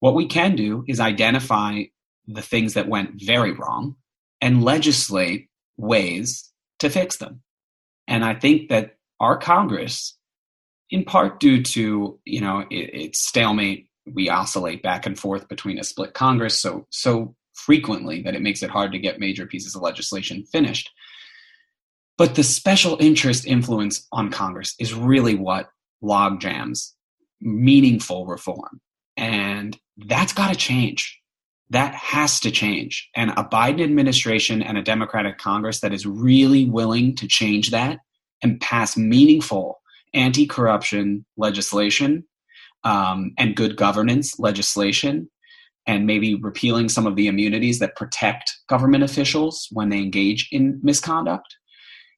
what 0.00 0.14
we 0.14 0.26
can 0.26 0.54
do 0.54 0.84
is 0.86 1.00
identify 1.00 1.84
the 2.26 2.42
things 2.42 2.74
that 2.74 2.88
went 2.88 3.22
very 3.22 3.52
wrong 3.52 3.96
and 4.40 4.62
legislate 4.62 5.48
ways 5.76 6.52
to 6.80 6.90
fix 6.90 7.16
them. 7.16 7.42
And 8.06 8.24
I 8.24 8.34
think 8.34 8.68
that 8.68 8.96
our 9.18 9.38
Congress, 9.38 10.16
in 10.90 11.04
part 11.04 11.40
due 11.40 11.62
to 11.62 12.20
you 12.24 12.40
know 12.40 12.64
its 12.70 13.18
stalemate 13.18 13.87
we 14.14 14.28
oscillate 14.28 14.82
back 14.82 15.06
and 15.06 15.18
forth 15.18 15.48
between 15.48 15.78
a 15.78 15.84
split 15.84 16.14
Congress 16.14 16.60
so 16.60 16.86
so 16.90 17.34
frequently 17.54 18.22
that 18.22 18.34
it 18.34 18.42
makes 18.42 18.62
it 18.62 18.70
hard 18.70 18.92
to 18.92 18.98
get 18.98 19.18
major 19.18 19.46
pieces 19.46 19.74
of 19.74 19.82
legislation 19.82 20.44
finished. 20.44 20.90
But 22.16 22.34
the 22.34 22.44
special 22.44 22.96
interest 23.00 23.46
influence 23.46 24.06
on 24.12 24.30
Congress 24.30 24.74
is 24.78 24.94
really 24.94 25.34
what 25.34 25.68
log 26.00 26.40
jams 26.40 26.94
meaningful 27.40 28.26
reform. 28.26 28.80
And 29.16 29.78
that's 29.96 30.32
got 30.32 30.50
to 30.50 30.56
change. 30.56 31.20
That 31.70 31.94
has 31.94 32.40
to 32.40 32.50
change. 32.50 33.08
And 33.14 33.30
a 33.30 33.44
Biden 33.44 33.82
administration 33.82 34.62
and 34.62 34.78
a 34.78 34.82
Democratic 34.82 35.38
Congress 35.38 35.80
that 35.80 35.92
is 35.92 36.06
really 36.06 36.64
willing 36.64 37.14
to 37.16 37.28
change 37.28 37.70
that 37.70 37.98
and 38.42 38.60
pass 38.60 38.96
meaningful 38.96 39.80
anti 40.14 40.46
corruption 40.46 41.26
legislation 41.36 42.24
um, 42.84 43.32
and 43.38 43.56
good 43.56 43.76
governance 43.76 44.38
legislation 44.38 45.28
and 45.86 46.06
maybe 46.06 46.34
repealing 46.34 46.88
some 46.88 47.06
of 47.06 47.16
the 47.16 47.26
immunities 47.26 47.78
that 47.78 47.96
protect 47.96 48.52
government 48.68 49.02
officials 49.02 49.68
when 49.72 49.88
they 49.88 49.98
engage 49.98 50.48
in 50.52 50.78
misconduct 50.82 51.56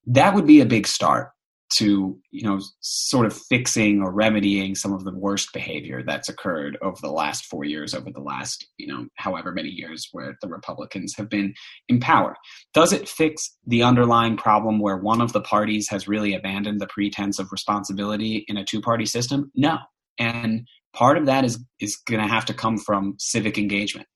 that 0.07 0.35
would 0.35 0.47
be 0.47 0.61
a 0.61 0.67
big 0.67 0.87
start 0.87 1.31
to 1.73 2.19
you 2.33 2.43
know 2.43 2.61
sort 2.81 3.27
of 3.27 3.37
fixing 3.49 4.03
or 4.03 4.13
remedying 4.13 4.75
some 4.75 4.93
of 4.93 5.05
the 5.05 5.15
worst 5.15 5.53
behavior 5.53 6.03
that's 6.05 6.29
occurred 6.29 6.77
over 6.83 6.97
the 7.01 7.13
last 7.13 7.45
four 7.45 7.65
years 7.65 7.95
over 7.95 8.11
the 8.11 8.21
last 8.21 8.67
you 8.77 8.87
know 8.87 9.07
however 9.17 9.53
many 9.53 9.69
years 9.69 10.09
where 10.11 10.37
the 10.43 10.49
republicans 10.49 11.15
have 11.17 11.29
been 11.29 11.55
in 11.89 12.01
power. 12.01 12.35
Does 12.75 12.93
it 12.93 13.09
fix 13.09 13.57
the 13.67 13.83
underlying 13.85 14.37
problem 14.37 14.81
where 14.81 14.97
one 14.97 15.21
of 15.21 15.33
the 15.33 15.41
parties 15.41 15.89
has 15.91 16.09
really 16.09 16.35
abandoned 16.35 16.81
the 16.81 16.89
pretense 16.89 17.39
of 17.39 17.53
responsibility 17.53 18.45
in 18.49 18.57
a 18.57 18.65
two 18.65 18.81
party 18.81 19.07
system? 19.07 19.53
No 19.55 19.79
and 20.21 20.69
part 20.93 21.19
of 21.19 21.27
that 21.27 21.45
is 21.45 21.59
is 21.81 21.97
going 21.97 22.21
to 22.21 22.29
have 22.29 22.45
to 22.45 22.55
come 22.55 22.79
from 22.79 23.17
civic 23.19 23.59
engagement 23.59 24.07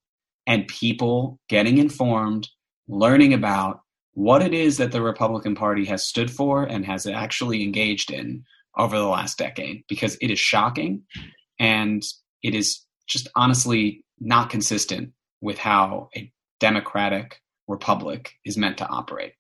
and 0.47 0.69
people 0.69 1.41
getting 1.49 1.79
informed 1.79 2.49
learning 2.87 3.35
about 3.35 3.81
what 4.13 4.43
it 4.43 4.55
is 4.55 4.77
that 4.77 4.93
the 4.93 5.03
republican 5.03 5.57
party 5.57 5.85
has 5.85 6.05
stood 6.05 6.31
for 6.31 6.63
and 6.63 6.87
has 6.87 7.07
actually 7.07 7.65
engaged 7.65 8.13
in 8.13 8.45
over 8.77 8.97
the 8.97 9.07
last 9.07 9.39
decade 9.39 9.83
because 9.89 10.17
it 10.21 10.31
is 10.31 10.39
shocking 10.39 11.03
and 11.59 12.05
it 12.43 12.55
is 12.55 12.85
just 13.07 13.29
honestly 13.35 14.05
not 14.21 14.51
consistent 14.51 15.13
with 15.41 15.59
how 15.59 16.09
a 16.17 16.31
democratic 16.61 17.41
republic 17.69 18.33
is 18.45 18.57
meant 18.57 18.79
to 18.79 18.89
operate. 18.89 19.33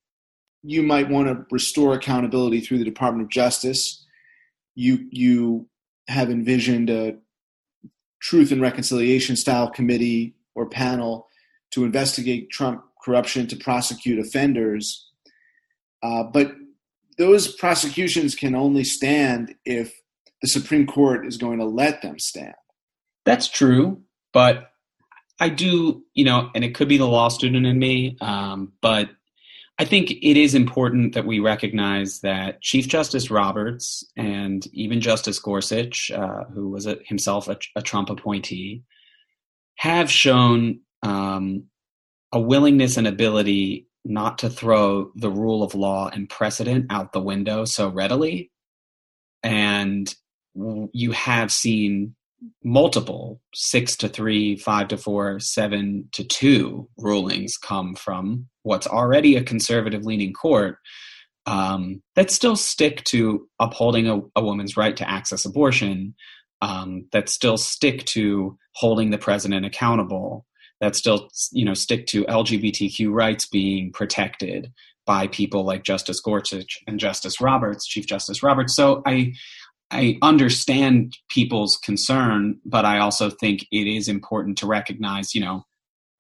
You 0.62 0.82
might 0.82 1.10
want 1.10 1.28
to 1.28 1.44
restore 1.50 1.94
accountability 1.94 2.60
through 2.60 2.78
the 2.78 2.84
department 2.84 3.24
of 3.24 3.30
justice. 3.30 4.04
You 4.74 5.06
you 5.10 5.68
have 6.08 6.30
envisioned 6.30 6.90
a 6.90 7.16
truth 8.20 8.52
and 8.52 8.60
reconciliation 8.60 9.36
style 9.36 9.68
committee 9.70 10.34
or 10.54 10.66
panel 10.66 11.28
to 11.70 11.84
investigate 11.84 12.50
Trump 12.50 12.82
corruption 13.02 13.46
to 13.48 13.56
prosecute 13.56 14.18
offenders. 14.18 15.10
Uh, 16.02 16.22
but 16.22 16.52
those 17.18 17.48
prosecutions 17.54 18.34
can 18.34 18.54
only 18.54 18.84
stand 18.84 19.54
if 19.64 20.00
the 20.42 20.48
Supreme 20.48 20.86
Court 20.86 21.26
is 21.26 21.36
going 21.36 21.58
to 21.58 21.64
let 21.64 22.02
them 22.02 22.18
stand. 22.18 22.54
That's 23.24 23.48
true, 23.48 24.02
but 24.32 24.70
I 25.40 25.48
do, 25.48 26.04
you 26.14 26.24
know, 26.24 26.50
and 26.54 26.64
it 26.64 26.74
could 26.74 26.88
be 26.88 26.98
the 26.98 27.06
law 27.06 27.28
student 27.28 27.66
in 27.66 27.78
me, 27.78 28.16
um, 28.20 28.72
but 28.80 29.10
I 29.78 29.84
think 29.84 30.12
it 30.12 30.36
is 30.36 30.54
important 30.54 31.14
that 31.14 31.26
we 31.26 31.40
recognize 31.40 32.20
that 32.20 32.60
Chief 32.60 32.86
Justice 32.86 33.28
Roberts 33.30 34.04
and 34.16 34.64
even 34.72 35.00
Justice 35.00 35.40
Gorsuch, 35.40 36.12
uh, 36.12 36.44
who 36.54 36.68
was 36.68 36.86
a, 36.86 36.98
himself 37.04 37.48
a, 37.48 37.58
a, 37.74 37.82
Trump 37.82 38.08
appointee, 38.08 38.84
have 39.78 40.08
shown 40.08 40.80
um, 41.02 41.64
a 42.30 42.40
willingness 42.40 42.96
and 42.96 43.08
ability 43.08 43.88
not 44.04 44.38
to 44.38 44.48
throw 44.48 45.10
the 45.16 45.30
rule 45.30 45.64
of 45.64 45.74
law 45.74 46.08
and 46.08 46.28
precedent 46.28 46.86
out 46.90 47.12
the 47.12 47.22
window 47.22 47.64
so 47.64 47.88
readily. 47.88 48.52
And 49.42 50.14
you 50.92 51.10
have 51.10 51.50
seen 51.50 52.14
multiple 52.62 53.40
six 53.54 53.96
to 53.96 54.08
three, 54.08 54.56
five 54.56 54.86
to 54.88 54.96
four, 54.96 55.40
seven 55.40 56.08
to 56.12 56.22
two 56.22 56.88
rulings 56.96 57.56
come 57.56 57.96
from 57.96 58.46
what's 58.64 58.86
already 58.86 59.36
a 59.36 59.44
conservative 59.44 60.04
leaning 60.04 60.32
court 60.32 60.78
um, 61.46 62.02
that 62.16 62.30
still 62.30 62.56
stick 62.56 63.04
to 63.04 63.48
upholding 63.60 64.08
a, 64.08 64.20
a 64.34 64.42
woman's 64.42 64.76
right 64.76 64.96
to 64.96 65.08
access 65.08 65.44
abortion, 65.44 66.14
um, 66.62 67.06
that 67.12 67.28
still 67.28 67.56
stick 67.56 68.04
to 68.06 68.58
holding 68.74 69.10
the 69.10 69.18
president 69.18 69.66
accountable, 69.66 70.46
that 70.80 70.96
still 70.96 71.28
you 71.52 71.64
know 71.64 71.74
stick 71.74 72.06
to 72.08 72.24
LGBTQ 72.24 73.12
rights 73.12 73.46
being 73.46 73.92
protected 73.92 74.72
by 75.06 75.26
people 75.26 75.64
like 75.64 75.84
Justice 75.84 76.20
Gorsuch 76.20 76.80
and 76.86 76.98
Justice 76.98 77.40
Roberts, 77.40 77.86
Chief 77.86 78.06
Justice 78.06 78.42
Roberts. 78.42 78.74
So 78.74 79.02
I 79.06 79.34
I 79.90 80.16
understand 80.22 81.18
people's 81.28 81.76
concern, 81.76 82.58
but 82.64 82.86
I 82.86 82.98
also 82.98 83.28
think 83.28 83.66
it 83.70 83.86
is 83.86 84.08
important 84.08 84.56
to 84.58 84.66
recognize, 84.66 85.34
you 85.34 85.42
know, 85.42 85.64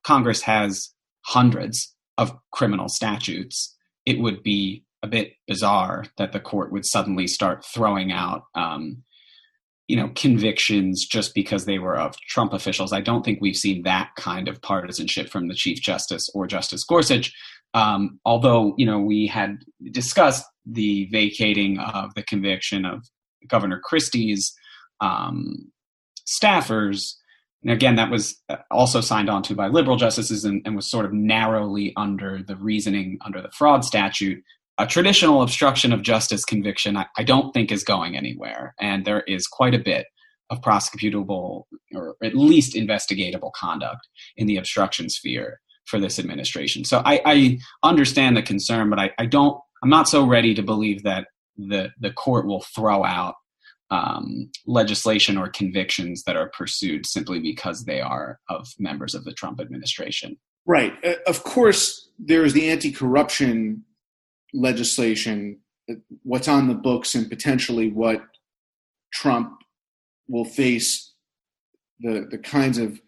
Congress 0.04 0.42
has 0.42 0.90
hundreds 1.22 1.93
of 2.18 2.36
criminal 2.52 2.88
statutes. 2.88 3.74
It 4.06 4.18
would 4.18 4.42
be 4.42 4.84
a 5.02 5.06
bit 5.06 5.32
bizarre 5.46 6.04
that 6.16 6.32
the 6.32 6.40
court 6.40 6.72
would 6.72 6.86
suddenly 6.86 7.26
start 7.26 7.64
throwing 7.64 8.12
out, 8.12 8.44
um, 8.54 9.02
you 9.86 9.96
know, 9.96 10.10
convictions 10.14 11.06
just 11.06 11.34
because 11.34 11.66
they 11.66 11.78
were 11.78 11.98
of 11.98 12.16
Trump 12.28 12.52
officials. 12.54 12.92
I 12.92 13.02
don't 13.02 13.22
think 13.22 13.40
we've 13.40 13.56
seen 13.56 13.82
that 13.82 14.10
kind 14.16 14.48
of 14.48 14.62
partisanship 14.62 15.28
from 15.28 15.48
the 15.48 15.54
Chief 15.54 15.80
Justice 15.80 16.28
or 16.34 16.46
Justice 16.46 16.84
Gorsuch. 16.84 17.32
Um, 17.74 18.18
although, 18.24 18.74
you 18.78 18.86
know, 18.86 18.98
we 18.98 19.26
had 19.26 19.58
discussed 19.90 20.44
the 20.64 21.06
vacating 21.10 21.78
of 21.78 22.14
the 22.14 22.22
conviction 22.22 22.86
of 22.86 23.04
Governor 23.46 23.80
Christie's 23.82 24.54
um, 25.00 25.70
staffers. 26.26 27.14
And 27.64 27.72
again, 27.72 27.96
that 27.96 28.10
was 28.10 28.40
uh, 28.48 28.56
also 28.70 29.00
signed 29.00 29.30
on 29.30 29.42
to 29.44 29.54
by 29.54 29.68
liberal 29.68 29.96
justices 29.96 30.44
and, 30.44 30.62
and 30.64 30.76
was 30.76 30.90
sort 30.90 31.06
of 31.06 31.12
narrowly 31.12 31.92
under 31.96 32.42
the 32.46 32.56
reasoning 32.56 33.18
under 33.24 33.40
the 33.40 33.50
fraud 33.50 33.84
statute. 33.84 34.42
A 34.76 34.86
traditional 34.86 35.42
obstruction 35.42 35.92
of 35.92 36.02
justice 36.02 36.44
conviction, 36.44 36.96
I, 36.96 37.06
I 37.16 37.22
don't 37.22 37.52
think, 37.52 37.72
is 37.72 37.84
going 37.84 38.16
anywhere. 38.16 38.74
And 38.80 39.04
there 39.04 39.22
is 39.22 39.46
quite 39.46 39.74
a 39.74 39.78
bit 39.78 40.06
of 40.50 40.60
prosecutable 40.60 41.64
or 41.94 42.16
at 42.22 42.34
least 42.34 42.74
investigatable 42.74 43.52
conduct 43.52 44.06
in 44.36 44.46
the 44.46 44.56
obstruction 44.56 45.08
sphere 45.08 45.60
for 45.86 45.98
this 45.98 46.18
administration. 46.18 46.84
So 46.84 47.02
I, 47.04 47.20
I 47.24 47.58
understand 47.82 48.36
the 48.36 48.42
concern, 48.42 48.90
but 48.90 48.98
I, 48.98 49.10
I, 49.18 49.26
don't. 49.26 49.58
I'm 49.82 49.90
not 49.90 50.08
so 50.08 50.26
ready 50.26 50.54
to 50.54 50.62
believe 50.62 51.02
that 51.04 51.28
the 51.56 51.90
the 52.00 52.10
court 52.10 52.46
will 52.46 52.64
throw 52.74 53.04
out 53.04 53.34
um, 53.90 54.50
legislation 54.66 55.36
or 55.36 55.48
convictions 55.48 56.22
that 56.24 56.36
are 56.36 56.50
pursued 56.50 57.06
simply 57.06 57.40
because 57.40 57.84
they 57.84 58.00
are 58.00 58.40
of 58.48 58.66
members 58.78 59.14
of 59.14 59.24
the 59.24 59.32
Trump 59.32 59.60
administration. 59.60 60.36
Right. 60.66 60.92
Uh, 61.04 61.14
of 61.26 61.44
course, 61.44 62.08
there 62.18 62.44
is 62.44 62.52
the 62.54 62.70
anti-corruption 62.70 63.84
legislation, 64.52 65.58
uh, 65.90 65.94
what's 66.22 66.48
on 66.48 66.68
the 66.68 66.74
books, 66.74 67.14
and 67.14 67.28
potentially 67.28 67.90
what 67.90 68.22
Trump 69.12 69.60
will 70.28 70.44
face. 70.44 71.12
The 72.00 72.26
the 72.30 72.38
kinds 72.38 72.78
of 72.78 73.00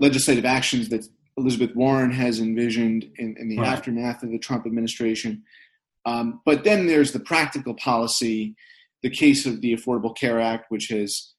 legislative 0.00 0.44
actions 0.44 0.88
that 0.88 1.06
Elizabeth 1.36 1.76
Warren 1.76 2.10
has 2.10 2.40
envisioned 2.40 3.10
in, 3.18 3.36
in 3.38 3.48
the 3.48 3.58
right. 3.58 3.68
aftermath 3.68 4.22
of 4.22 4.30
the 4.30 4.38
Trump 4.38 4.66
administration. 4.66 5.42
Um, 6.06 6.40
but 6.44 6.64
then 6.64 6.86
there's 6.86 7.12
the 7.12 7.20
practical 7.20 7.74
policy, 7.74 8.56
the 9.02 9.10
case 9.10 9.46
of 9.46 9.60
the 9.60 9.74
Affordable 9.74 10.16
Care 10.16 10.40
Act, 10.40 10.66
which 10.68 10.88
has 10.88 11.34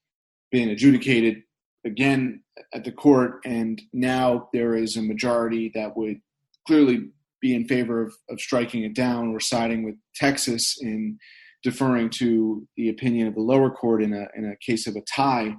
been 0.50 0.70
adjudicated 0.70 1.42
again 1.84 2.42
at 2.74 2.84
the 2.84 2.92
court, 2.92 3.40
and 3.44 3.80
now 3.92 4.48
there 4.52 4.74
is 4.74 4.96
a 4.96 5.02
majority 5.02 5.70
that 5.74 5.96
would 5.96 6.20
clearly 6.66 7.08
be 7.40 7.54
in 7.54 7.66
favor 7.66 8.02
of, 8.02 8.14
of 8.30 8.40
striking 8.40 8.84
it 8.84 8.94
down. 8.94 9.32
We're 9.32 9.40
siding 9.40 9.84
with 9.84 9.96
Texas 10.14 10.78
in 10.80 11.18
deferring 11.62 12.10
to 12.10 12.66
the 12.76 12.88
opinion 12.88 13.28
of 13.28 13.34
the 13.34 13.40
lower 13.40 13.70
court 13.70 14.02
in 14.02 14.12
a 14.12 14.26
in 14.36 14.44
a 14.44 14.56
case 14.64 14.86
of 14.86 14.96
a 14.96 15.02
tie. 15.02 15.54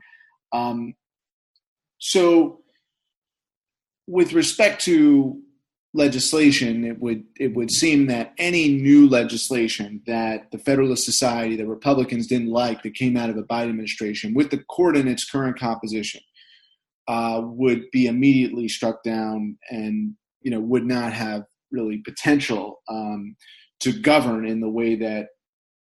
Um, 0.51 0.93
so, 1.97 2.61
with 4.07 4.33
respect 4.33 4.83
to 4.85 5.41
legislation, 5.93 6.83
it 6.83 6.99
would 6.99 7.23
it 7.39 7.55
would 7.55 7.71
seem 7.71 8.07
that 8.07 8.33
any 8.37 8.69
new 8.69 9.07
legislation 9.07 10.01
that 10.07 10.51
the 10.51 10.57
Federalist 10.57 11.05
Society, 11.05 11.55
the 11.55 11.67
Republicans 11.67 12.27
didn't 12.27 12.49
like, 12.49 12.81
that 12.83 12.95
came 12.95 13.15
out 13.15 13.29
of 13.29 13.35
the 13.35 13.43
Biden 13.43 13.69
administration, 13.69 14.33
with 14.33 14.49
the 14.49 14.63
court 14.63 14.97
in 14.97 15.07
its 15.07 15.29
current 15.29 15.59
composition, 15.59 16.21
uh, 17.07 17.41
would 17.43 17.83
be 17.91 18.07
immediately 18.07 18.67
struck 18.67 19.03
down, 19.03 19.57
and 19.69 20.15
you 20.41 20.51
know 20.51 20.59
would 20.59 20.85
not 20.85 21.13
have 21.13 21.43
really 21.71 21.99
potential 21.99 22.81
um, 22.89 23.35
to 23.79 23.91
govern 23.91 24.47
in 24.47 24.61
the 24.61 24.69
way 24.69 24.95
that 24.95 25.27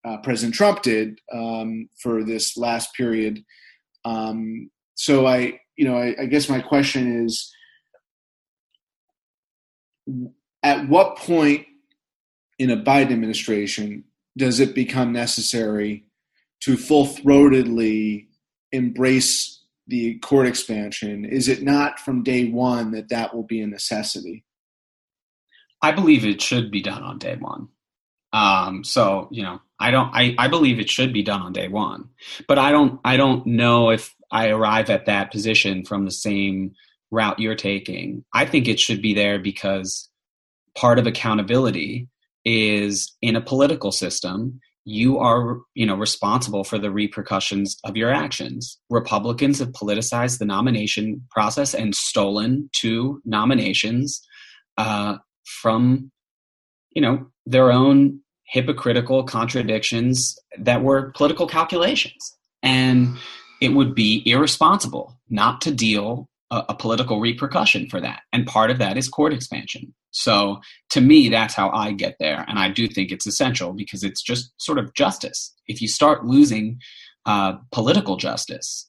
uh, 0.04 0.16
President 0.18 0.54
Trump 0.54 0.82
did 0.82 1.18
um, 1.32 1.88
for 2.02 2.24
this 2.24 2.56
last 2.56 2.94
period. 2.94 3.44
Um, 4.04 4.70
so 4.94 5.26
I, 5.26 5.60
you 5.76 5.86
know, 5.86 5.96
I, 5.96 6.14
I 6.22 6.26
guess 6.26 6.48
my 6.48 6.60
question 6.60 7.24
is 7.24 7.52
at 10.62 10.88
what 10.88 11.16
point 11.16 11.66
in 12.58 12.70
a 12.70 12.76
Biden 12.76 13.12
administration 13.12 14.04
does 14.36 14.60
it 14.60 14.74
become 14.74 15.12
necessary 15.12 16.04
to 16.60 16.76
full 16.76 17.06
throatedly 17.06 18.28
embrace 18.72 19.64
the 19.86 20.18
court 20.18 20.46
expansion? 20.46 21.24
Is 21.24 21.48
it 21.48 21.62
not 21.62 21.98
from 21.98 22.22
day 22.22 22.48
one 22.48 22.92
that 22.92 23.08
that 23.08 23.34
will 23.34 23.42
be 23.42 23.60
a 23.60 23.66
necessity? 23.66 24.44
I 25.82 25.92
believe 25.92 26.24
it 26.24 26.42
should 26.42 26.70
be 26.70 26.82
done 26.82 27.02
on 27.02 27.18
day 27.18 27.36
one. 27.36 27.68
Um, 28.32 28.84
so 28.84 29.28
you 29.32 29.42
know, 29.42 29.60
I 29.78 29.90
don't. 29.90 30.10
I, 30.14 30.34
I 30.38 30.48
believe 30.48 30.78
it 30.78 30.90
should 30.90 31.12
be 31.12 31.22
done 31.22 31.40
on 31.42 31.52
day 31.52 31.68
one, 31.68 32.10
but 32.46 32.58
I 32.58 32.70
don't. 32.70 33.00
I 33.04 33.16
don't 33.16 33.44
know 33.46 33.90
if 33.90 34.14
I 34.30 34.50
arrive 34.50 34.90
at 34.90 35.06
that 35.06 35.32
position 35.32 35.84
from 35.84 36.04
the 36.04 36.10
same 36.10 36.72
route 37.10 37.38
you're 37.38 37.54
taking. 37.54 38.24
I 38.34 38.44
think 38.46 38.68
it 38.68 38.80
should 38.80 39.02
be 39.02 39.14
there 39.14 39.38
because 39.38 40.08
part 40.76 40.98
of 40.98 41.06
accountability 41.06 42.08
is 42.44 43.14
in 43.20 43.36
a 43.36 43.40
political 43.40 43.92
system 43.92 44.60
you 44.84 45.18
are 45.18 45.58
you 45.74 45.84
know 45.84 45.94
responsible 45.94 46.64
for 46.64 46.78
the 46.78 46.90
repercussions 46.90 47.76
of 47.84 47.96
your 47.96 48.10
actions 48.10 48.78
republicans 48.88 49.58
have 49.58 49.68
politicized 49.72 50.38
the 50.38 50.44
nomination 50.46 51.22
process 51.30 51.74
and 51.74 51.94
stolen 51.94 52.70
two 52.72 53.20
nominations 53.26 54.26
uh, 54.78 55.16
from 55.44 56.10
you 56.92 57.02
know 57.02 57.26
their 57.44 57.70
own 57.70 58.20
hypocritical 58.46 59.22
contradictions 59.22 60.36
that 60.58 60.82
were 60.82 61.12
political 61.12 61.46
calculations 61.46 62.36
and 62.62 63.16
it 63.60 63.68
would 63.74 63.94
be 63.94 64.22
irresponsible 64.24 65.20
not 65.28 65.60
to 65.60 65.70
deal 65.70 66.29
a, 66.50 66.64
a, 66.70 66.74
political 66.74 67.20
repercussion 67.20 67.88
for 67.88 68.00
that. 68.00 68.20
And 68.32 68.46
part 68.46 68.70
of 68.70 68.78
that 68.78 68.96
is 68.96 69.08
court 69.08 69.32
expansion. 69.32 69.94
So 70.10 70.60
to 70.90 71.00
me, 71.00 71.28
that's 71.28 71.54
how 71.54 71.70
I 71.70 71.92
get 71.92 72.16
there. 72.18 72.44
And 72.48 72.58
I 72.58 72.68
do 72.68 72.88
think 72.88 73.10
it's 73.10 73.26
essential 73.26 73.72
because 73.72 74.02
it's 74.02 74.22
just 74.22 74.52
sort 74.56 74.78
of 74.78 74.94
justice. 74.94 75.54
If 75.66 75.80
you 75.80 75.88
start 75.88 76.24
losing 76.24 76.80
uh, 77.26 77.54
political 77.72 78.16
justice, 78.16 78.88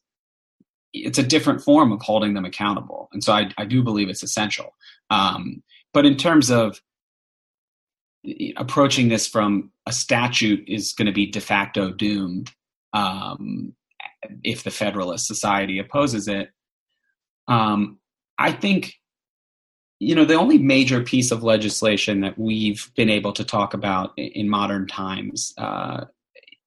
it's 0.93 1.19
a 1.19 1.24
different 1.24 1.62
form 1.62 1.91
of 1.91 2.02
holding 2.02 2.34
them 2.34 2.45
accountable. 2.45 3.10
And 3.13 3.24
so 3.24 3.34
I, 3.34 3.50
I 3.58 3.65
do 3.65 3.84
believe 3.84 4.10
it's 4.10 4.24
essential. 4.24 4.74
Um, 5.10 5.63
but 5.93 6.06
in 6.06 6.17
terms 6.17 6.50
of 6.50 6.82
approaching 8.58 9.10
this 9.10 9.28
from 9.28 9.71
a 9.88 9.91
statute 9.91 10.63
is 10.67 10.93
going 10.93 11.08
to 11.08 11.12
be 11.12 11.26
de 11.26 11.41
facto 11.41 11.91
doomed 11.91 12.52
um, 12.93 13.74
if 14.43 14.63
the 14.63 14.71
Federalist 14.71 15.26
Society 15.26 15.80
opposes 15.80 16.28
it. 16.28 16.50
Um, 17.51 17.99
I 18.37 18.53
think, 18.53 18.93
you 19.99 20.15
know, 20.15 20.23
the 20.23 20.35
only 20.35 20.57
major 20.57 21.01
piece 21.01 21.31
of 21.31 21.43
legislation 21.43 22.21
that 22.21 22.37
we've 22.37 22.89
been 22.95 23.09
able 23.09 23.33
to 23.33 23.43
talk 23.43 23.73
about 23.73 24.13
in 24.17 24.49
modern 24.49 24.87
times 24.87 25.53
uh, 25.57 26.05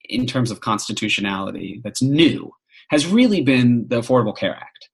in 0.05 0.27
terms 0.27 0.51
of 0.51 0.61
constitutionality 0.61 1.81
that's 1.83 2.03
new 2.03 2.53
has 2.90 3.07
really 3.07 3.40
been 3.40 3.88
the 3.88 4.01
Affordable 4.03 4.37
Care 4.37 4.55
Act. 4.55 4.90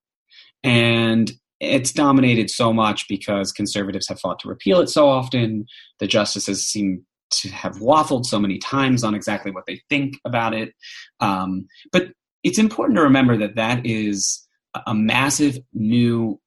And 0.63 1.33
it's 1.59 1.93
dominated 1.93 2.51
so 2.51 2.73
much 2.73 3.09
because 3.09 3.51
conservatives 3.51 4.09
have 4.09 4.21
fought 4.21 4.39
to 4.41 4.49
repeal 4.49 4.79
it 4.81 4.89
so 4.89 5.09
often. 5.09 5.67
The 5.99 6.07
justices 6.07 6.67
seem 6.67 7.05
to 7.33 7.49
have 7.51 7.77
waffled 7.77 8.27
so 8.27 8.39
many 8.39 8.59
times 8.59 9.03
on 9.03 9.15
exactly 9.17 9.51
what 9.51 9.65
they 9.67 9.83
think 9.89 10.19
about 10.25 10.55
it. 10.55 10.73
Um, 11.19 11.67
but 11.93 12.13
it's 12.45 12.59
important 12.59 12.97
to 12.97 13.03
remember 13.03 13.37
that 13.39 13.57
that 13.57 13.85
is 13.85 14.47
a 14.87 14.95
massive 14.95 15.59
new 15.73 16.41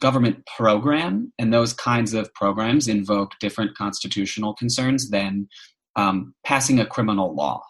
government 0.00 0.46
program, 0.46 1.32
and 1.38 1.52
those 1.52 1.72
kinds 1.72 2.14
of 2.14 2.32
programs 2.34 2.88
invoke 2.88 3.32
different 3.40 3.76
constitutional 3.76 4.54
concerns 4.54 5.10
than 5.10 5.48
um, 5.96 6.34
passing 6.44 6.80
a 6.80 6.86
criminal 6.86 7.34
law. 7.34 7.62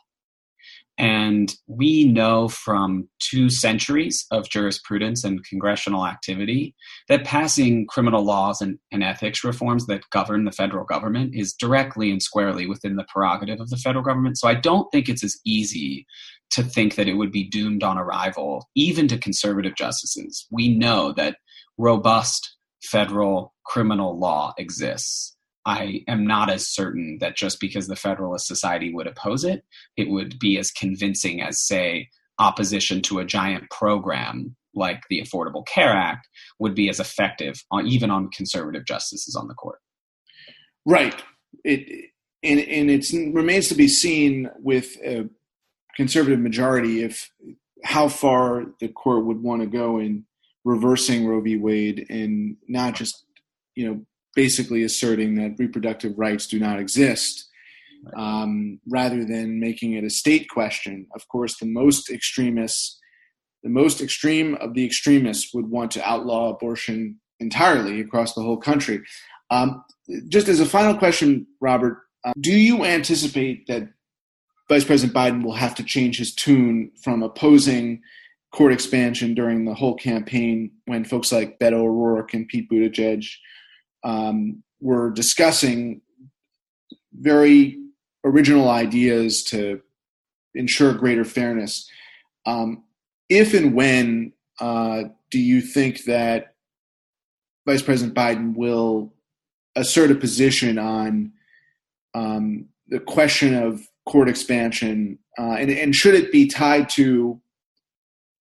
And 0.99 1.55
we 1.67 2.05
know 2.05 2.49
from 2.49 3.09
two 3.21 3.49
centuries 3.49 4.27
of 4.31 4.51
jurisprudence 4.51 5.25
and 5.25 5.43
congressional 5.47 6.07
activity 6.07 6.75
that 7.09 7.25
passing 7.25 7.87
criminal 7.87 8.23
laws 8.23 8.61
and, 8.61 8.79
and, 8.93 9.03
ethics 9.03 9.43
reforms 9.43 9.87
that 9.87 10.03
govern 10.11 10.45
the 10.45 10.53
federal 10.53 10.85
government 10.85 11.35
is 11.35 11.55
directly 11.55 12.11
and 12.11 12.23
squarely 12.23 12.67
within 12.67 12.97
the 12.97 13.07
prerogative 13.09 13.63
of 13.63 13.71
the 13.71 13.79
federal 13.79 14.05
government. 14.05 14.37
So 14.37 14.47
I 14.47 14.55
don't 14.55 14.93
think 14.93 15.09
it's 15.09 15.25
as 15.25 15.41
easy 15.47 16.07
to 16.53 16.63
think 16.63 16.97
that 16.97 17.09
it 17.09 17.15
would 17.15 17.33
be 17.33 17.49
doomed 17.49 17.83
on 17.83 17.99
arrival, 17.99 18.69
even 18.75 19.09
to 19.09 19.19
conservative 19.19 19.75
justices. 19.77 20.47
We 20.51 20.77
know 20.77 21.13
that 21.13 21.37
robust 21.79 22.57
federal 22.83 23.55
criminal 23.65 24.19
law 24.19 24.55
exists. 24.59 25.37
I 25.67 26.03
am 26.09 26.27
not 26.27 26.51
as 26.51 26.67
certain 26.67 27.19
that 27.21 27.37
just 27.37 27.61
because 27.61 27.87
the 27.87 27.97
Federalist 27.97 28.47
Society 28.47 28.93
would 28.93 29.07
oppose 29.07 29.45
it, 29.45 29.65
it 29.97 30.09
would 30.09 30.39
be 30.39 30.59
as 30.59 30.71
convincing 30.71 31.43
as, 31.43 31.61
say, 31.61 32.09
opposition 32.39 33.03
to 33.03 33.19
a 33.19 33.25
giant 33.25 33.71
program 33.71 34.57
like 34.75 35.03
the 35.11 35.21
Affordable 35.21 35.67
Care 35.67 35.93
Act 35.93 36.27
would 36.59 36.75
be 36.75 36.89
as 36.89 36.99
effective, 36.99 37.63
on, 37.71 37.87
even 37.87 38.11
on 38.11 38.31
conservative 38.31 38.87
justices 38.87 39.37
on 39.37 39.49
the 39.49 39.55
court. 39.55 39.81
Right. 40.87 41.15
It 41.65 42.11
and, 42.43 42.61
and 42.61 42.91
it 42.91 43.07
remains 43.35 43.69
to 43.69 43.75
be 43.75 43.89
seen 43.89 44.49
with 44.61 44.97
a 45.05 45.29
conservative 45.97 46.41
majority 46.41 47.03
if 47.03 47.31
how 47.85 48.09
far 48.09 48.67
the 48.81 48.89
court 48.89 49.25
would 49.25 49.43
want 49.43 49.63
to 49.63 49.67
go 49.67 49.99
in 49.99 50.25
reversing 50.65 51.27
Roe 51.27 51.41
v. 51.41 51.57
Wade 51.57 52.07
and 52.11 52.57
not 52.69 52.95
just 52.95 53.25
you 53.75 53.89
know 53.89 54.05
basically 54.35 54.83
asserting 54.83 55.35
that 55.37 55.59
reproductive 55.59 56.19
rights 56.19 56.47
do 56.47 56.59
not 56.59 56.79
exist, 56.79 57.49
um, 58.17 58.81
rather 58.89 59.25
than 59.25 59.61
making 59.61 59.95
it 59.95 60.05
a 60.05 60.11
state 60.11 60.49
question. 60.49 61.07
Of 61.15 61.27
course, 61.29 61.59
the 61.59 61.67
most 61.67 62.11
extremists, 62.11 62.99
the 63.63 63.71
most 63.71 64.01
extreme 64.01 64.55
of 64.57 64.75
the 64.75 64.85
extremists, 64.85 65.53
would 65.53 65.69
want 65.69 65.91
to 65.93 66.09
outlaw 66.09 66.51
abortion 66.51 67.21
entirely 67.41 68.01
across 68.01 68.35
the 68.35 68.43
whole 68.43 68.59
country. 68.59 69.01
Um, 69.51 69.83
just 70.29 70.49
as 70.49 70.61
a 70.61 70.67
final 70.67 70.97
question, 70.97 71.47
Robert, 71.61 71.99
uh, 72.25 72.33
do 72.39 72.53
you 72.53 72.85
anticipate 72.85 73.67
that 73.67 73.89
Vice 74.71 74.85
President 74.85 75.13
Biden 75.13 75.43
will 75.43 75.55
have 75.55 75.75
to 75.75 75.83
change 75.83 76.17
his 76.17 76.33
tune 76.33 76.93
from 77.03 77.25
opposing 77.25 78.01
court 78.53 78.73
expansion 78.73 79.35
during 79.35 79.65
the 79.65 79.75
whole 79.75 79.97
campaign 79.97 80.71
when 80.87 81.05
folks 81.05 81.33
like 81.33 81.59
Beto 81.59 81.81
O'Rourke 81.81 82.35
and 82.35 82.47
Pete 82.47 82.71
Buttigieg 82.71 83.27
um, 84.05 84.63
were 84.81 85.11
discussing 85.11 86.03
very 87.13 87.79
original 88.25 88.71
ideas 88.71 89.43
to 89.43 89.81
ensure 90.55 90.95
greater 90.95 91.25
fairness. 91.25 91.91
Um, 92.47 92.85
if 93.29 93.55
and 93.55 93.75
when 93.75 94.33
uh, 94.61 95.03
do 95.33 95.41
you 95.41 95.63
think 95.63 96.05
that 96.05 96.55
Vice 97.67 97.83
President 97.83 98.17
Biden 98.17 98.55
will 98.55 99.13
assert 99.75 100.13
a 100.13 100.15
position 100.15 100.79
on 100.79 101.33
um, 102.15 102.67
the 102.87 103.01
question 103.01 103.55
of 103.55 103.90
court 104.11 104.29
expansion, 104.29 105.19
uh, 105.39 105.53
and, 105.53 105.71
and, 105.71 105.95
should 105.95 106.15
it 106.15 106.33
be 106.33 106.49
tied 106.49 106.89
to 106.89 107.41